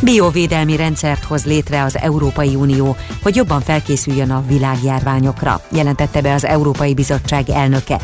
[0.04, 6.46] Biovédelmi rendszert hoz létre az Európai Unió, hogy jobban felkészüljön a világjárványokra, jelentette be az
[6.46, 8.00] Európai Bizottság elnöke.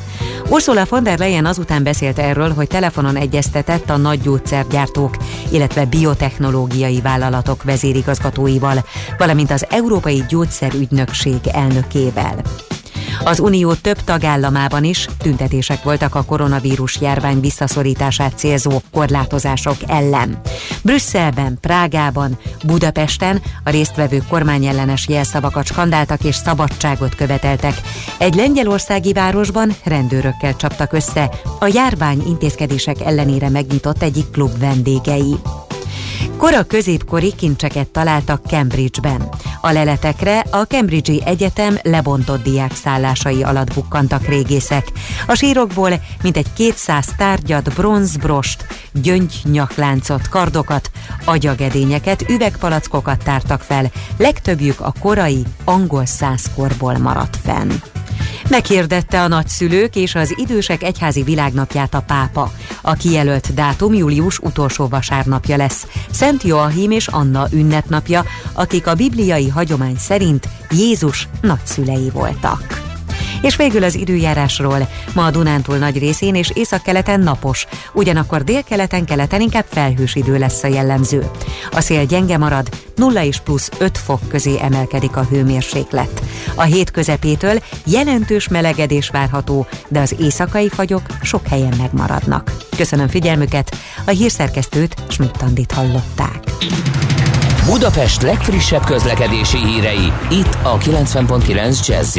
[0.49, 5.17] Ursula von der Leyen azután beszélt erről, hogy telefonon egyeztetett a nagy gyógyszergyártók,
[5.51, 8.85] illetve biotechnológiai vállalatok vezérigazgatóival,
[9.17, 12.35] valamint az Európai Gyógyszerügynökség elnökével.
[13.23, 20.39] Az Unió több tagállamában is tüntetések voltak a koronavírus járvány visszaszorítását célzó korlátozások ellen.
[20.83, 27.81] Brüsszelben, Prágában, Budapesten a résztvevők kormányellenes jelszavakat skandáltak és szabadságot követeltek.
[28.17, 31.29] Egy lengyelországi városban rendőrökkel csaptak össze
[31.59, 35.35] a járvány intézkedések ellenére megnyitott egyik klub vendégei.
[36.39, 39.29] Kora középkori kincseket találtak Cambridge-ben.
[39.61, 44.91] A leletekre a Cambridge-i Egyetem lebontott diákszállásai alatt bukkantak régészek.
[45.27, 45.91] A sírokból
[46.23, 50.91] mintegy 200 tárgyat, bronzbrost, gyöngynyakláncot, kardokat,
[51.25, 57.71] agyagedényeket, üvegpalackokat tártak fel, legtöbbjük a korai angol százkorból maradt fenn.
[58.49, 62.51] Meghirdette a nagyszülők és az idősek egyházi világnapját a pápa.
[62.81, 65.87] A kijelölt dátum július utolsó vasárnapja lesz.
[66.11, 68.23] Szent Joachim és Anna ünnepnapja,
[68.53, 72.88] akik a bibliai hagyomány szerint Jézus nagyszülei voltak.
[73.41, 74.89] És végül az időjárásról.
[75.13, 80.63] Ma a Dunántúl nagy részén és északkeleten napos, ugyanakkor délkeleten keleten inkább felhős idő lesz
[80.63, 81.29] a jellemző.
[81.71, 86.21] A szél gyenge marad, 0 és plusz 5 fok közé emelkedik a hőmérséklet.
[86.55, 92.51] A hét közepétől jelentős melegedés várható, de az éjszakai fagyok sok helyen megmaradnak.
[92.77, 96.43] Köszönöm figyelmüket, a hírszerkesztőt Schmidt-Tandit hallották.
[97.65, 102.17] Budapest legfrissebb közlekedési hírei, itt a 90.9 jazz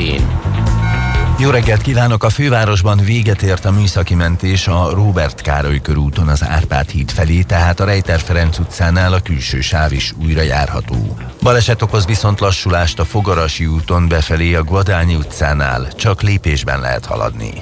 [1.41, 2.25] Jó reggelt kívánok!
[2.25, 7.43] A fővárosban véget ért a műszaki mentés a Róbert Károly körúton az Árpád híd felé,
[7.43, 11.17] tehát a Rejter Ferenc utcánál a külső sáv is újra járható.
[11.43, 17.53] Baleset okoz viszont lassulást a Fogarasi úton befelé a Guadányi utcánál, csak lépésben lehet haladni.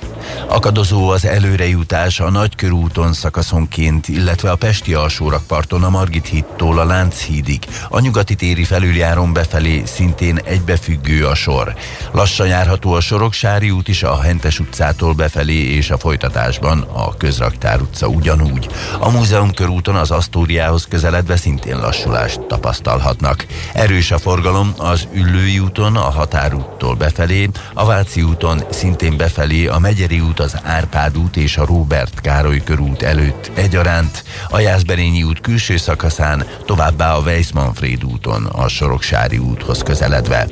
[0.49, 7.63] Akadozó az előrejutás a Nagykörúton szakaszonként, illetve a Pesti alsórakparton a Margit hídtól a Lánchídig,
[7.89, 11.75] a nyugati téri felüljáron befelé szintén egybefüggő a sor.
[12.13, 17.81] Lassan járható a Soroksári út is a Hentes utcától befelé és a folytatásban a Közraktár
[17.81, 18.69] utca ugyanúgy.
[18.99, 23.47] A Múzeum körúton az Asztóriához közeledve szintén lassulást tapasztalhatnak.
[23.73, 29.79] Erős a forgalom az Üllői úton, a Határúttól befelé, a Váci úton szintén befelé, a
[29.79, 35.41] Megyeri út, az Árpád út és a Róbert Károly körút előtt egyaránt, a Jászberényi út
[35.41, 40.47] külső szakaszán, továbbá a Weiss-Manfred úton, a Soroksári úthoz közeledve.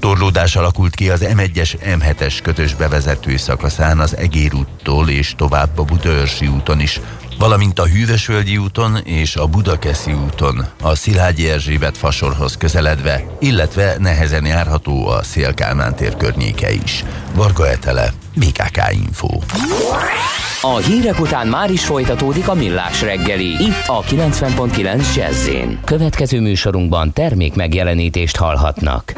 [0.00, 5.82] Torlódás alakult ki az M1-es M7-es kötös bevezető szakaszán az Egér úttól és tovább a
[5.82, 7.00] Budaörsi úton is,
[7.38, 14.46] valamint a Hűvösvölgyi úton és a Budakeszi úton, a Szilágyi Erzsébet fasorhoz közeledve, illetve nehezen
[14.46, 17.04] járható a Szélkálmán tér környéke is.
[17.34, 19.38] Varga Etele, BKK Info.
[20.60, 25.48] A hírek után már is folytatódik a millás reggeli, itt a 90.9 jazz
[25.84, 29.12] Következő műsorunkban termék megjelenítést hallhatnak.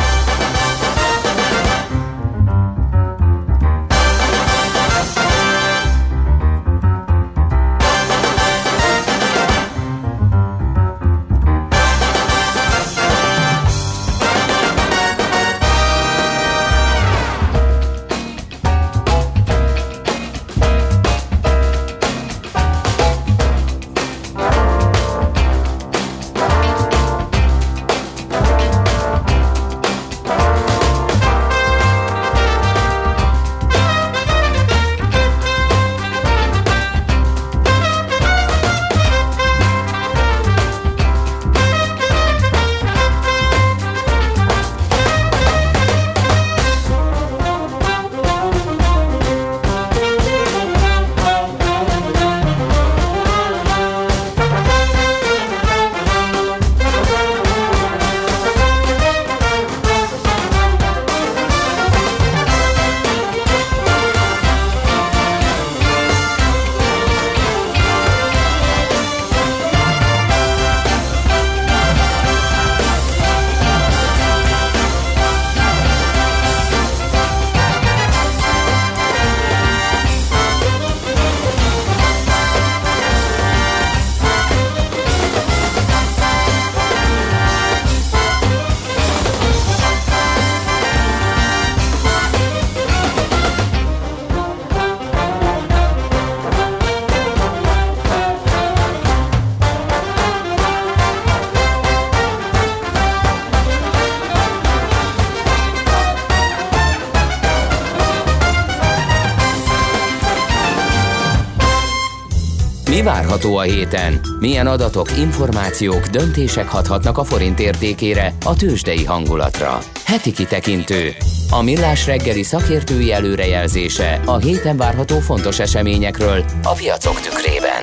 [113.44, 114.20] Várható a héten?
[114.40, 119.78] Milyen adatok, információk, döntések hathatnak a forint értékére, a tőzsdei hangulatra?
[120.04, 121.10] Heti kitekintő.
[121.50, 127.82] A millás reggeli szakértői előrejelzése a héten várható fontos eseményekről a piacok tükrében.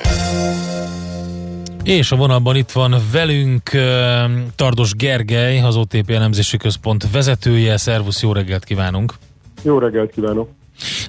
[1.84, 3.70] És a vonalban itt van velünk
[4.56, 7.76] Tardos Gergely, az OTP elemzési központ vezetője.
[7.76, 9.14] Szervusz, jó reggelt kívánunk!
[9.62, 10.48] Jó reggelt kívánok!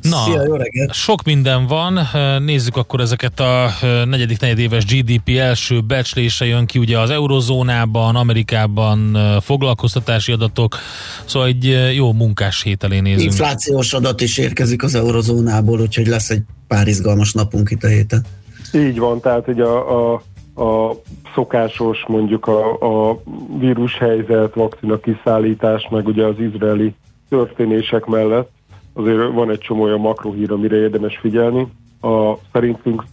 [0.10, 0.94] Na, Szia, jó reggelt!
[0.94, 2.00] sok minden van.
[2.44, 3.70] Nézzük akkor ezeket a
[4.06, 10.78] negyedik negyedéves GDP első becslése jön ki, ugye az eurozónában, Amerikában foglalkoztatási adatok,
[11.26, 13.32] szóval egy jó munkás hét elé nézünk.
[13.32, 18.26] Inflációs adat is érkezik az eurozónából, úgyhogy lesz egy pár izgalmas napunk itt a héten.
[18.74, 20.24] Így van, tehát hogy a, a,
[20.64, 20.96] a
[21.36, 22.72] szokásos mondjuk a,
[23.10, 23.22] a
[23.60, 26.94] vírushelyzet, vakcina kiszállítás, meg ugye az izraeli
[27.30, 28.52] történések mellett
[28.94, 31.68] azért van egy csomó olyan makrohír, amire érdemes figyelni.
[32.02, 33.03] A, szerintünk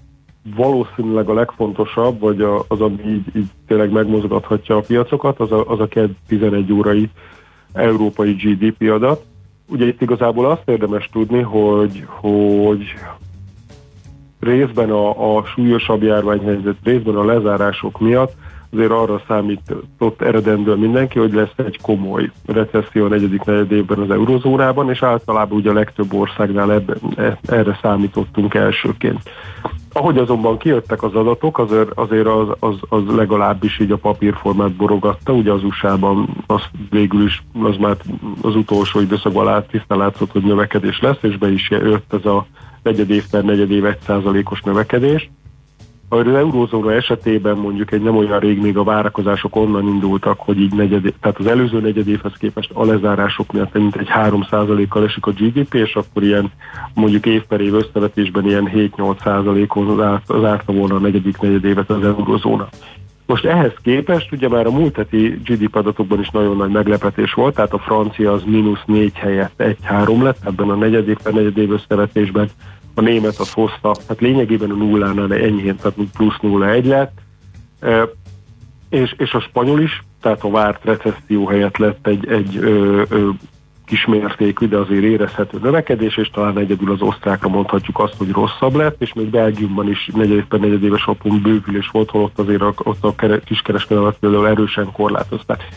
[0.57, 5.81] valószínűleg a legfontosabb, vagy az, ami így, így tényleg megmozgathatja a piacokat, az a, az
[5.81, 5.89] a
[6.29, 7.11] 11 órai
[7.73, 9.25] európai GDP adat.
[9.69, 12.83] Ugye itt igazából azt érdemes tudni, hogy, hogy
[14.41, 18.35] részben a, a súlyosabb járványhelyzet, részben a lezárások miatt
[18.73, 24.11] azért arra számított eredendően mindenki, hogy lesz egy komoly recesszió a negyedik negyed évben az
[24.11, 29.21] eurozónában, és általában ugye a legtöbb országnál ebben, e, erre számítottunk elsőként.
[29.93, 35.33] Ahogy azonban kijöttek az adatok, azért, azért az, az, az legalábbis így a papírformát borogatta,
[35.33, 37.97] ugye az USA-ban az végül is az már
[38.43, 42.47] az utolsó időszakban lát, tisztán látszott, hogy növekedés lesz, és be is jött ez a
[42.83, 45.31] negyed év per negyed év 1%-os növekedés.
[46.13, 50.73] Az eurózóna esetében mondjuk egy nem olyan rég még a várakozások onnan indultak, hogy így
[50.73, 55.31] negyed, tehát az előző negyed évhez képest a lezárások miatt mint egy 3%-kal esik a
[55.31, 56.53] GDP, és akkor ilyen
[56.95, 62.69] mondjuk év per év összevetésben ilyen 7-8%-on zárta volna a negyedik negyed évet az eurózóna.
[63.27, 67.55] Most ehhez képest ugye már a múlt heti GDP adatokban is nagyon nagy meglepetés volt,
[67.55, 72.49] tehát a francia az mínusz 4 helyett 1-3 lett ebben a negyedév per negyedév összevetésben,
[72.95, 77.21] a német az hozta, hát lényegében a nullánál enyhén, tehát plusz 0-1 lett,
[78.89, 83.29] és, és a spanyol is, tehát a várt recesszió helyett lett egy, egy ö, ö,
[83.91, 89.01] kismértékű, de azért érezhető növekedés, és talán egyedül az osztrákra mondhatjuk azt, hogy rosszabb lett,
[89.03, 93.41] és még Belgiumban is negyedévben negyedéves alapon bővülés volt, hol ott azért ott a kere,
[93.41, 95.69] kiskereskedelmet például erősen korlátozták.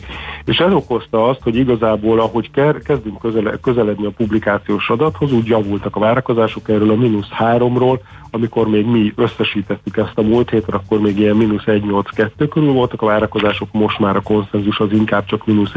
[0.46, 2.52] És ez okozta azt, hogy igazából, ahogy
[2.84, 8.68] kezdünk közele, közeledni a publikációs adathoz, úgy javultak a várakozások erről a mínusz háromról, amikor
[8.68, 13.06] még mi összesítettük ezt a múlt héten, akkor még ilyen mínusz 1,82 körül voltak a
[13.06, 15.74] várakozások, most már a konszenzus az inkább csak mínusz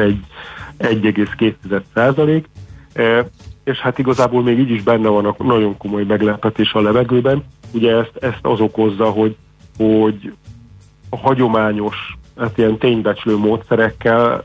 [0.79, 2.49] 1,2 százalék,
[2.93, 3.29] e,
[3.65, 7.45] és hát igazából még így is benne van a nagyon komoly meglepetés a levegőben.
[7.73, 9.37] Ugye ezt, ezt az okozza, hogy,
[9.77, 10.33] hogy
[11.11, 14.45] a hagyományos, hát ilyen ténybecslő módszerekkel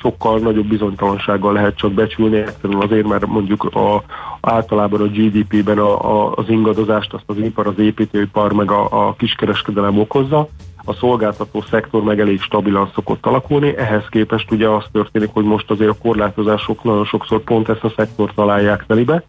[0.00, 4.02] sokkal nagyobb bizonytalansággal lehet csak becsülni, egyszerűen azért, mert mondjuk a,
[4.40, 9.14] általában a GDP-ben a, a, az ingadozást azt az ipar, az építőipar meg a, a
[9.14, 10.48] kiskereskedelem okozza,
[10.84, 15.70] a szolgáltató szektor meg elég stabilan szokott alakulni, ehhez képest ugye az történik, hogy most
[15.70, 19.22] azért a korlátozások nagyon sokszor pont ezt a szektort találják telibe,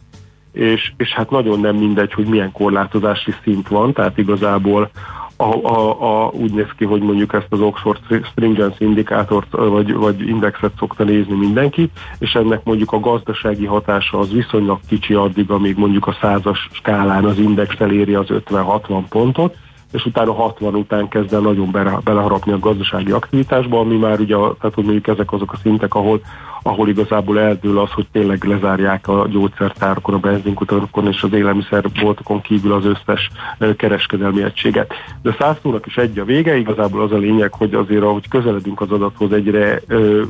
[0.51, 4.89] és, és hát nagyon nem mindegy, hogy milyen korlátozási szint van, tehát igazából
[5.37, 7.99] a, a, a, úgy néz ki, hogy mondjuk ezt az Oxford
[8.31, 14.31] Stringency indikátort vagy, vagy indexet szokta nézni mindenki, és ennek mondjuk a gazdasági hatása az
[14.31, 19.55] viszonylag kicsi addig, amíg mondjuk a százas skálán az index eléri az 50-60 pontot,
[19.91, 24.35] és utána 60 után kezd el nagyon bele, beleharapni a gazdasági aktivitásba, ami már ugye,
[24.35, 26.21] tehát hogy mondjuk ezek azok a szintek, ahol,
[26.63, 32.73] ahol igazából eldől az, hogy tényleg lezárják a gyógyszertárokon, a benzinkutakon és az élelmiszerboltokon kívül
[32.73, 33.29] az összes
[33.77, 34.93] kereskedelmi egységet.
[35.21, 38.91] De százszónak is egy a vége, igazából az a lényeg, hogy azért ahogy közeledünk az
[38.91, 40.23] adathoz egyre ö,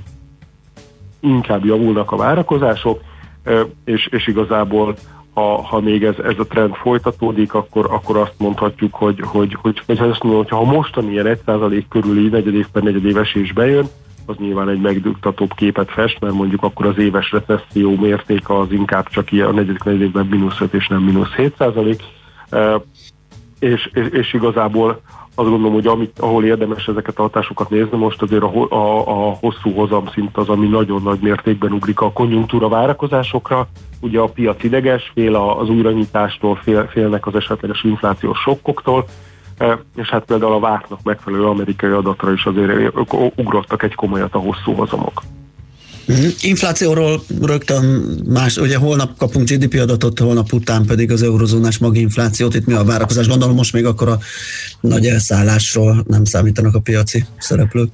[1.20, 3.00] inkább javulnak a várakozások,
[3.86, 4.96] és, és igazából
[5.36, 9.82] ha, ha még ez, ez a trend folytatódik, akkor, akkor azt mondhatjuk, hogy, hogy, hogy,
[9.86, 13.86] hogy azt mondom, hogy ha mostani ilyen 1% körüli negyedév per negyedév bejön,
[14.26, 19.08] az nyilván egy megdugtatóbb képet fest, mert mondjuk akkor az éves recesszió mértéke az inkább
[19.08, 22.04] csak ilyen a negyedik negyedévben mínusz 5 és nem mínusz 7 százalék.
[23.60, 25.02] És, és, és igazából
[25.36, 29.38] azt gondolom, hogy amit, ahol érdemes ezeket a hatásokat nézni, most azért a, a, a
[29.40, 33.68] hosszú hozamszint az, ami nagyon nagy mértékben ugrik a konjunktúra várakozásokra.
[34.00, 39.06] Ugye a piac ideges, fél az újranyitástól, fél, félnek az esetleges inflációs sokkoktól,
[39.96, 42.94] és hát például a vártnak megfelelő amerikai adatra is azért
[43.36, 45.22] ugrottak egy komolyat a hosszú hozamok.
[46.08, 46.26] Mhm.
[46.42, 47.84] Inflációról rögtön
[48.30, 52.56] más, ugye holnap kapunk GDP adatot, holnap után pedig az eurozónás maginflációt.
[52.56, 53.28] Itt mi a várakozás?
[53.28, 54.18] Gondolom most még akkor a
[54.80, 57.90] nagy elszállásról nem számítanak a piaci szereplők.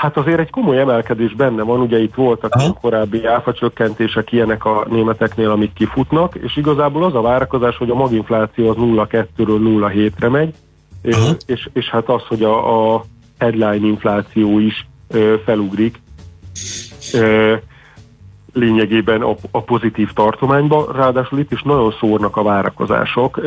[0.00, 4.86] Hát azért egy komoly emelkedés benne van, ugye itt voltak a korábbi áfacsökkentések ilyenek a
[4.90, 10.54] németeknél, amik kifutnak, és igazából az a várakozás, hogy a maginfláció az 0,2-ről 0,7-re megy,
[11.02, 11.16] és,
[11.46, 13.04] és, és hát az, hogy a, a
[13.38, 14.86] headline infláció is
[15.44, 16.02] felugrik
[18.52, 23.40] lényegében a, a pozitív tartományba, ráadásul itt is nagyon szórnak a várakozások,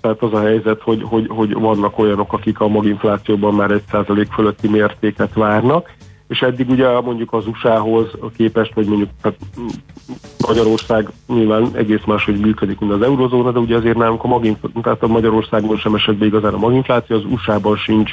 [0.00, 4.68] tehát az a helyzet, hogy, hogy, hogy vannak olyanok, akik a maginflációban már 1% fölötti
[4.68, 5.96] mértéket várnak,
[6.28, 8.06] és eddig ugye mondjuk az USA-hoz
[8.36, 9.34] képest, vagy mondjuk hát
[10.46, 15.02] Magyarország nyilván egész máshogy működik, mint az eurozóna, de ugye azért nálunk a maginfláció, tehát
[15.02, 18.12] a Magyarországon sem esett be igazán a maginfláció, az USA-ban sincs,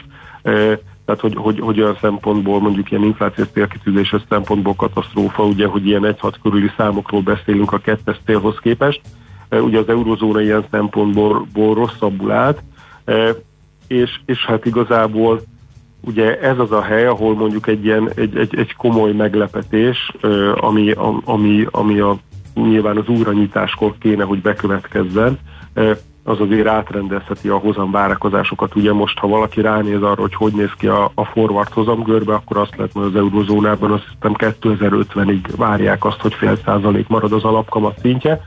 [1.06, 6.16] tehát hogy, hogy, hogy olyan szempontból mondjuk ilyen inflációs célkitűzéses szempontból katasztrófa, ugye, hogy ilyen
[6.22, 9.02] 1-6 körüli számokról beszélünk a kettes célhoz képest,
[9.50, 12.64] Eh, ugye az eurozóna ilyen szempontból ból rosszabbul állt,
[13.06, 13.36] eh,
[13.88, 15.42] és, és hát igazából
[16.02, 20.64] ugye ez az a hely, ahol mondjuk egy ilyen egy, egy, egy komoly meglepetés, eh,
[20.64, 22.18] ami, ami, ami a,
[22.54, 25.40] nyilván az újranyitáskor kéne, hogy bekövetkezzen,
[26.28, 28.76] az azért átrendezheti a hozam várakozásokat.
[28.76, 32.58] Ugye most, ha valaki ránéz arra, hogy hogy néz ki a, a forward hozamgörbe, akkor
[32.58, 37.44] azt lehet, hogy az eurozónában azt hiszem 2050-ig várják azt, hogy fél százalék marad az
[37.44, 38.42] alapkamat szintje,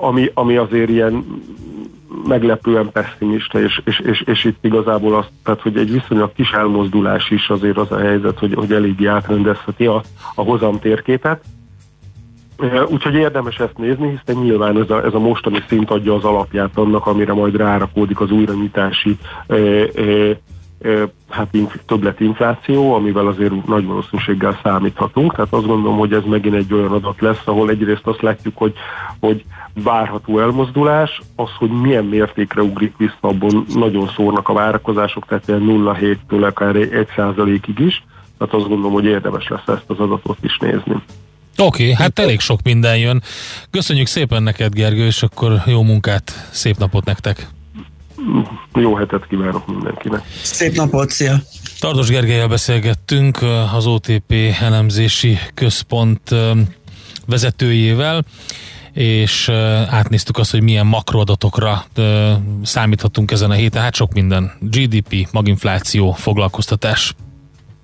[0.00, 1.24] ami, ami azért ilyen
[2.28, 7.30] meglepően pessimista, és, és, és, és itt igazából az, tehát, hogy egy viszonylag kis elmozdulás
[7.30, 10.02] is azért az a helyzet, hogy, hogy eléggé átrendezheti a,
[10.34, 11.44] a hozam térképet.
[12.62, 16.24] Eh, Úgyhogy érdemes ezt nézni, hiszen nyilván ez a, ez a mostani szint adja az
[16.24, 20.36] alapját annak, amire majd rárakódik az újranyitási eh, eh,
[21.28, 25.34] hát inf- többletinfláció, amivel azért nagy valószínűséggel számíthatunk.
[25.34, 28.72] Tehát azt gondolom, hogy ez megint egy olyan adat lesz, ahol egyrészt azt látjuk, hogy,
[29.20, 29.44] hogy
[29.82, 35.64] várható elmozdulás, az, hogy milyen mértékre ugrik vissza, abban nagyon szórnak a várakozások, tehát ilyen
[35.66, 38.04] 0,7-től akár 1%-ig is.
[38.38, 40.94] Tehát azt gondolom, hogy érdemes lesz ezt az adatot is nézni.
[41.56, 43.22] Oké, okay, hát elég sok minden jön.
[43.70, 47.48] Köszönjük szépen neked, Gergő, és akkor jó munkát, szép napot nektek.
[48.74, 50.22] Jó hetet kívánok mindenkinek.
[50.42, 51.42] Szép napot, szia!
[51.80, 53.38] Tardos Gergelyel beszélgettünk,
[53.74, 56.52] az OTP elemzési központ ö,
[57.26, 58.24] vezetőjével,
[58.92, 59.54] és ö,
[59.88, 61.84] átnéztük azt, hogy milyen makroadatokra
[62.62, 63.82] számíthatunk ezen a héten.
[63.82, 64.52] Hát sok minden.
[64.60, 67.14] GDP, maginfláció, foglalkoztatás.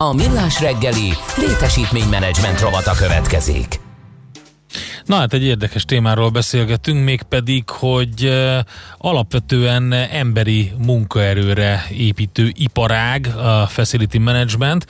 [0.00, 3.77] A millás reggeli létesítménymenedzsment rovata következik.
[5.08, 8.32] Na hát egy érdekes témáról beszélgetünk, mégpedig, hogy
[8.98, 14.86] alapvetően emberi munkaerőre építő iparág, a facility management,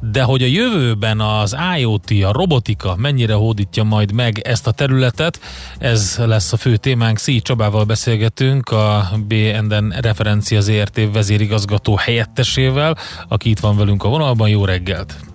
[0.00, 5.40] de hogy a jövőben az IoT, a robotika mennyire hódítja majd meg ezt a területet,
[5.78, 7.18] ez lesz a fő témánk.
[7.18, 12.96] Szí Csabával beszélgetünk, a BNN Referencia ZRT vezérigazgató helyettesével,
[13.28, 14.48] aki itt van velünk a vonalban.
[14.48, 15.29] Jó reggelt!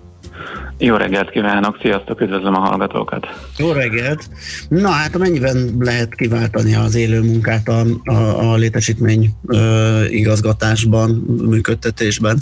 [0.78, 3.26] Jó reggelt kívánok, sziasztok, üdvözlöm a hallgatókat.
[3.58, 4.28] Jó reggelt!
[4.68, 11.10] Na hát mennyiben lehet kiváltani az élő munkát a, a, a létesítmény ö, igazgatásban,
[11.48, 12.36] működtetésben?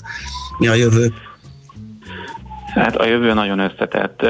[0.59, 1.13] Mi a jövő?
[2.75, 4.27] Hát a jövő nagyon összetett.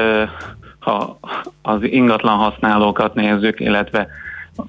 [0.79, 1.19] Ha
[1.61, 4.07] az ingatlan használókat nézzük, illetve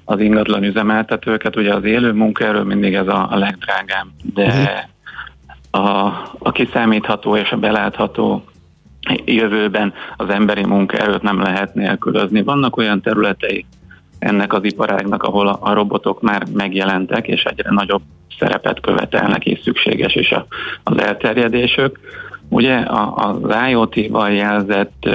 [0.05, 4.89] az ingatlan üzemeltetőket, ugye az élő munkaerő mindig ez a, a legdrágább, de
[5.71, 5.79] a,
[6.39, 8.43] a kiszámítható és a belátható
[9.25, 12.43] jövőben az emberi munkaerőt nem lehet nélkülözni.
[12.43, 13.65] Vannak olyan területei
[14.19, 18.01] ennek az iparágnak, ahol a, robotok már megjelentek, és egyre nagyobb
[18.39, 20.33] szerepet követelnek, és szükséges is
[20.83, 21.99] az elterjedésük.
[22.49, 22.83] Ugye
[23.15, 25.09] az IoT-val jelzett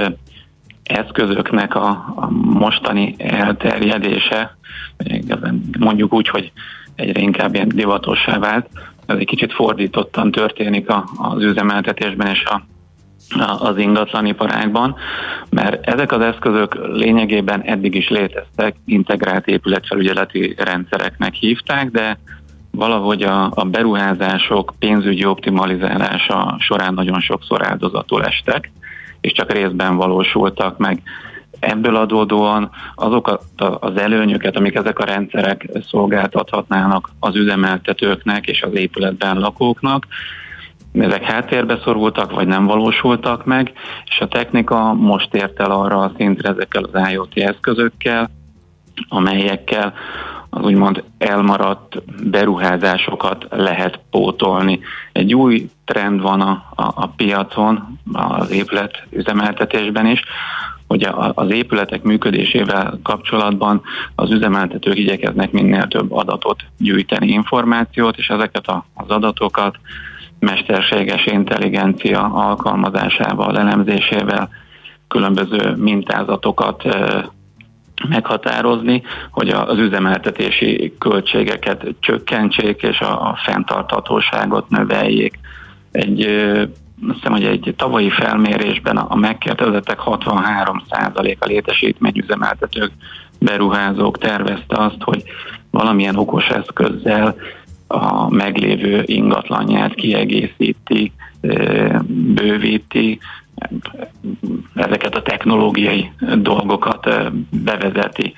[0.82, 2.05] eszközöknek a,
[2.43, 4.56] mostani elterjedése,
[5.78, 6.52] mondjuk úgy, hogy
[6.94, 8.69] egyre inkább ilyen divatossá vált,
[9.06, 12.62] ez egy kicsit fordítottan történik az üzemeltetésben és a-
[13.40, 14.94] az ingatlaniparágban,
[15.50, 22.18] mert ezek az eszközök lényegében eddig is léteztek, integrált épületfelügyeleti rendszereknek hívták, de
[22.70, 28.70] valahogy a, a beruházások pénzügyi optimalizálása során nagyon sokszor áldozatul estek,
[29.20, 31.02] és csak részben valósultak meg.
[31.60, 33.44] Ebből adódóan azokat
[33.80, 40.06] az előnyöket, amik ezek a rendszerek szolgáltathatnának az üzemeltetőknek és az épületben lakóknak,
[40.93, 43.73] ezek háttérbe szorultak, vagy nem valósultak meg,
[44.05, 48.31] és a technika most ért el arra a szintre ezekkel az IoT eszközökkel,
[49.09, 49.94] amelyekkel
[50.51, 54.81] az úgymond elmaradt beruházásokat lehet pótolni.
[55.12, 60.23] Egy új trend van a, a, a piacon, az épület üzemeltetésben is,
[60.86, 63.82] hogy a- az épületek működésével kapcsolatban
[64.14, 69.77] az üzemeltetők igyekeznek minél több adatot gyűjteni, információt, és ezeket az adatokat
[70.43, 74.48] mesterséges intelligencia alkalmazásával, elemzésével,
[75.09, 76.82] különböző mintázatokat
[78.09, 85.39] meghatározni, hogy az üzemeltetési költségeket csökkentsék és a, fenntarthatóságot növeljék.
[85.93, 86.20] Egy,
[87.09, 92.93] azt hiszem, hogy egy tavalyi felmérésben a megkérdezettek 63%-a létesítményüzemeltetők,
[93.39, 95.23] beruházók tervezte azt, hogy
[95.70, 97.36] valamilyen okos eszközzel
[97.93, 101.12] a meglévő ingatlanját kiegészíti,
[102.06, 103.19] bővíti,
[104.74, 107.09] ezeket a technológiai dolgokat
[107.64, 108.35] bevezeti.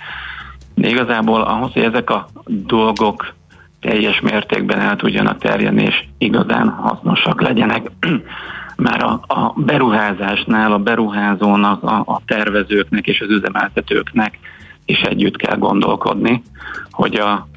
[0.74, 3.34] De igazából ahhoz, hogy ezek a dolgok
[3.80, 7.90] teljes mértékben el tudjanak terjedni, és igazán hasznosak legyenek,
[8.76, 14.38] már a, a beruházásnál a beruházónak, a, a tervezőknek és az üzemeltetőknek
[14.84, 16.42] is együtt kell gondolkodni,
[16.90, 17.48] hogy a,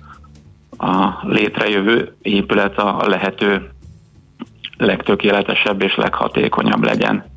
[0.78, 3.70] a létrejövő épület a lehető
[4.78, 7.36] legtökéletesebb és leghatékonyabb legyen.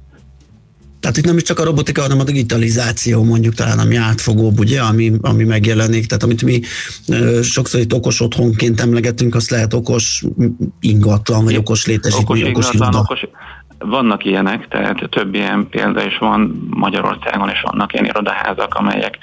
[1.01, 4.81] Tehát itt nem is csak a robotika, hanem a digitalizáció mondjuk talán, ami átfogóbb, ugye,
[4.81, 6.07] ami, ami megjelenik.
[6.07, 6.61] Tehát amit mi
[7.09, 10.25] ö, sokszor itt okos otthonként emlegetünk, azt lehet okos
[10.81, 13.21] ingatlan, vagy okos létesítmény, okos, okos ingatlan, okos,
[13.79, 19.19] vannak ilyenek, tehát több ilyen példa is van Magyarországon, és vannak ilyen irodaházak, amelyek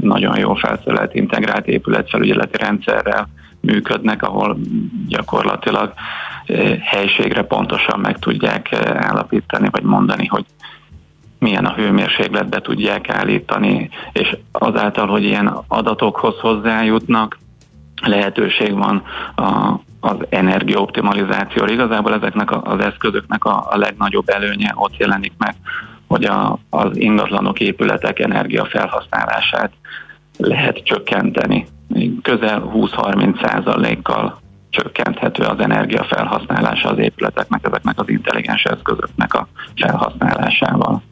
[0.00, 3.28] nagyon jó felszerelt integrált épületfelügyeleti rendszerrel
[3.60, 4.58] működnek, ahol
[5.08, 5.92] gyakorlatilag
[6.80, 10.44] helységre pontosan meg tudják állapítani, vagy mondani, hogy
[11.38, 17.38] milyen a hőmérséklet be tudják állítani, és azáltal, hogy ilyen adatokhoz hozzájutnak,
[18.02, 19.02] lehetőség van
[19.34, 21.72] a, az energiaoptimalizációra.
[21.72, 25.54] Igazából ezeknek az eszközöknek a, a legnagyobb előnye ott jelenik meg,
[26.08, 29.70] hogy a, az ingatlanok, épületek energiafelhasználását
[30.36, 31.66] lehet csökkenteni.
[32.22, 34.40] Közel 20-30 százalékkal
[34.70, 41.02] csökkenthető az energiafelhasználása az épületeknek, ezeknek az intelligens eszközöknek a felhasználásával.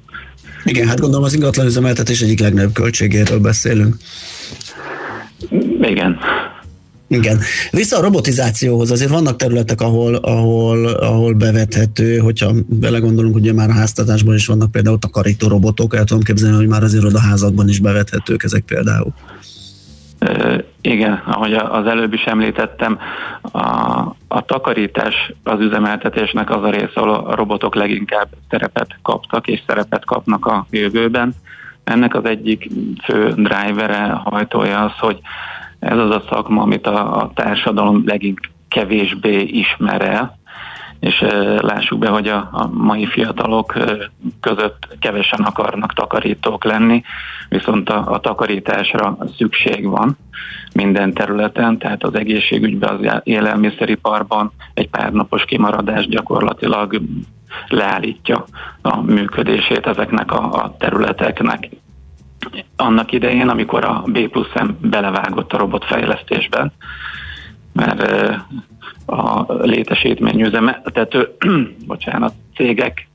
[0.65, 3.95] Igen, hát gondolom az ingatlan üzemeltetés egyik legnagyobb költségéről beszélünk.
[5.81, 6.19] Igen.
[7.09, 7.39] Igen.
[7.71, 13.73] Vissza a robotizációhoz, azért vannak területek, ahol, ahol, ahol bevethető, hogyha belegondolunk, hogy már a
[13.73, 18.43] háztatásban is vannak például takarító robotok, el tudom képzelni, hogy már az irodaházakban is bevethetők
[18.43, 19.13] ezek például.
[20.81, 22.99] Igen, ahogy az előbb is említettem,
[23.43, 23.61] a,
[24.29, 30.05] a takarítás az üzemeltetésnek az a része, ahol a robotok leginkább szerepet kaptak és szerepet
[30.05, 31.35] kapnak a jövőben.
[31.85, 32.71] Ennek az egyik
[33.05, 35.19] fő drivere, hajtója az, hogy
[35.87, 40.39] ez az a szakma, amit a, a társadalom legink kevésbé ismer el,
[41.01, 41.25] és
[41.61, 43.75] lássuk be, hogy a, a mai fiatalok
[44.41, 47.03] között kevesen akarnak takarítók lenni,
[47.49, 50.17] viszont a, a takarításra szükség van
[50.75, 57.01] minden területen, tehát az egészségügyben, az élelmiszeriparban egy pár napos kimaradás gyakorlatilag
[57.69, 58.45] leállítja
[58.83, 61.69] a működését ezeknek a, a területeknek.
[62.77, 66.73] Annak idején, amikor a B plusz M belevágott a robotfejlesztésben,
[67.73, 68.33] mert
[69.07, 71.37] a létesítményüzemeltető,
[71.87, 73.09] bocsánat, cégek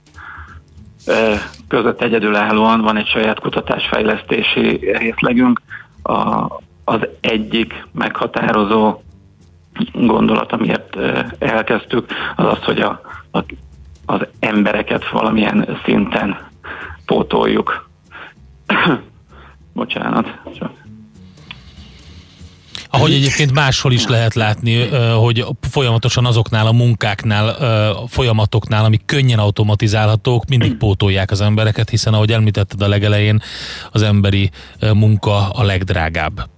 [1.68, 5.62] között egyedülállóan van egy saját kutatásfejlesztési részlegünk.
[6.04, 6.46] A,
[6.84, 9.02] az egyik meghatározó
[9.94, 10.98] gondolat, amiért
[11.40, 12.06] elkezdtük,
[12.36, 13.02] az az, hogy a,
[13.32, 13.44] a,
[14.06, 16.38] az embereket valamilyen szinten
[17.06, 17.90] pótoljuk.
[19.74, 20.28] Bocsánat,
[20.58, 20.72] csak
[22.94, 24.88] Ahogy egyébként máshol is lehet látni,
[25.20, 32.14] hogy folyamatosan azoknál a munkáknál, a folyamatoknál, amik könnyen automatizálhatók, mindig pótolják az embereket, hiszen
[32.14, 33.42] ahogy említetted a legelején,
[33.92, 34.50] az emberi
[34.94, 36.50] munka a legdrágább.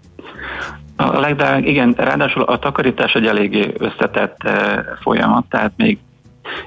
[0.96, 4.38] A legdrág, igen, ráadásul a takarítás egy eléggé összetett
[5.02, 5.98] folyamat, tehát még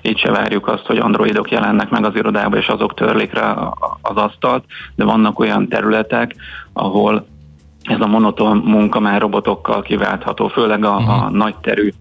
[0.03, 3.73] így se várjuk azt, hogy androidok jelennek meg az irodába, és azok törlik rá
[4.03, 6.35] az asztalt, de vannak olyan területek,
[6.73, 7.27] ahol
[7.83, 11.93] ez a monoton munka már robotokkal kiváltható, főleg a, a nagyterű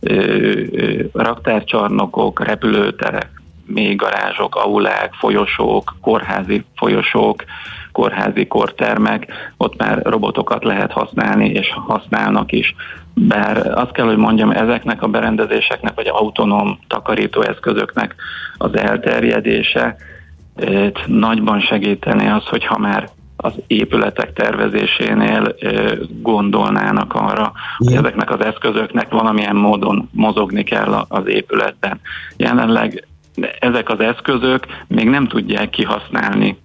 [0.00, 3.30] ö, ö, raktárcsarnokok, repülőterek,
[3.66, 7.44] még garázsok, aulák, folyosók, kórházi folyosók,
[7.92, 9.26] kórházi kortermek,
[9.56, 12.74] ott már robotokat lehet használni, és használnak is.
[13.20, 18.14] Bár azt kell, hogy mondjam, ezeknek a berendezéseknek, vagy autonóm takarítóeszközöknek
[18.56, 19.96] az elterjedése
[20.54, 28.44] eh, nagyban segíteni az, hogyha már az épületek tervezésénél ö, gondolnának arra, hogy ezeknek az
[28.44, 32.00] eszközöknek valamilyen módon mozogni kell az épületben.
[32.36, 33.06] Jelenleg
[33.58, 36.58] ezek az eszközök még nem tudják kihasználni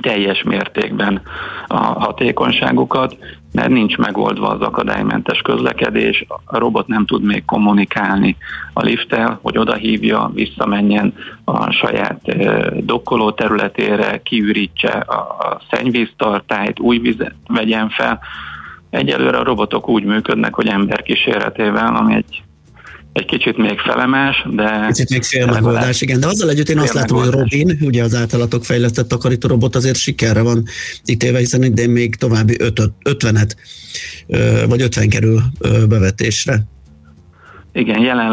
[0.00, 1.22] teljes mértékben
[1.66, 3.16] a hatékonyságukat,
[3.52, 8.36] mert nincs megoldva az akadálymentes közlekedés, a robot nem tud még kommunikálni
[8.72, 11.14] a lifttel, hogy oda hívja, visszamenjen
[11.44, 12.20] a saját
[12.84, 18.20] dokkoló területére, kiürítse a szennyvíztartályt, új vizet vegyen fel.
[18.90, 22.42] Egyelőre a robotok úgy működnek, hogy ember kíséretével, ami egy,
[23.20, 24.84] egy kicsit még felemás, de...
[24.86, 26.20] Picit még fél megoldás, igen.
[26.20, 29.96] De azzal együtt én azt látom, hogy Robin, ugye az általatok fejlesztett takarító robot azért
[29.96, 30.64] sikerre van
[31.04, 32.56] ítéve, hiszen idén még további
[33.04, 33.50] 50-et,
[34.68, 35.42] vagy 50 kerül
[35.88, 36.62] bevetésre.
[37.72, 38.30] Igen, jelenleg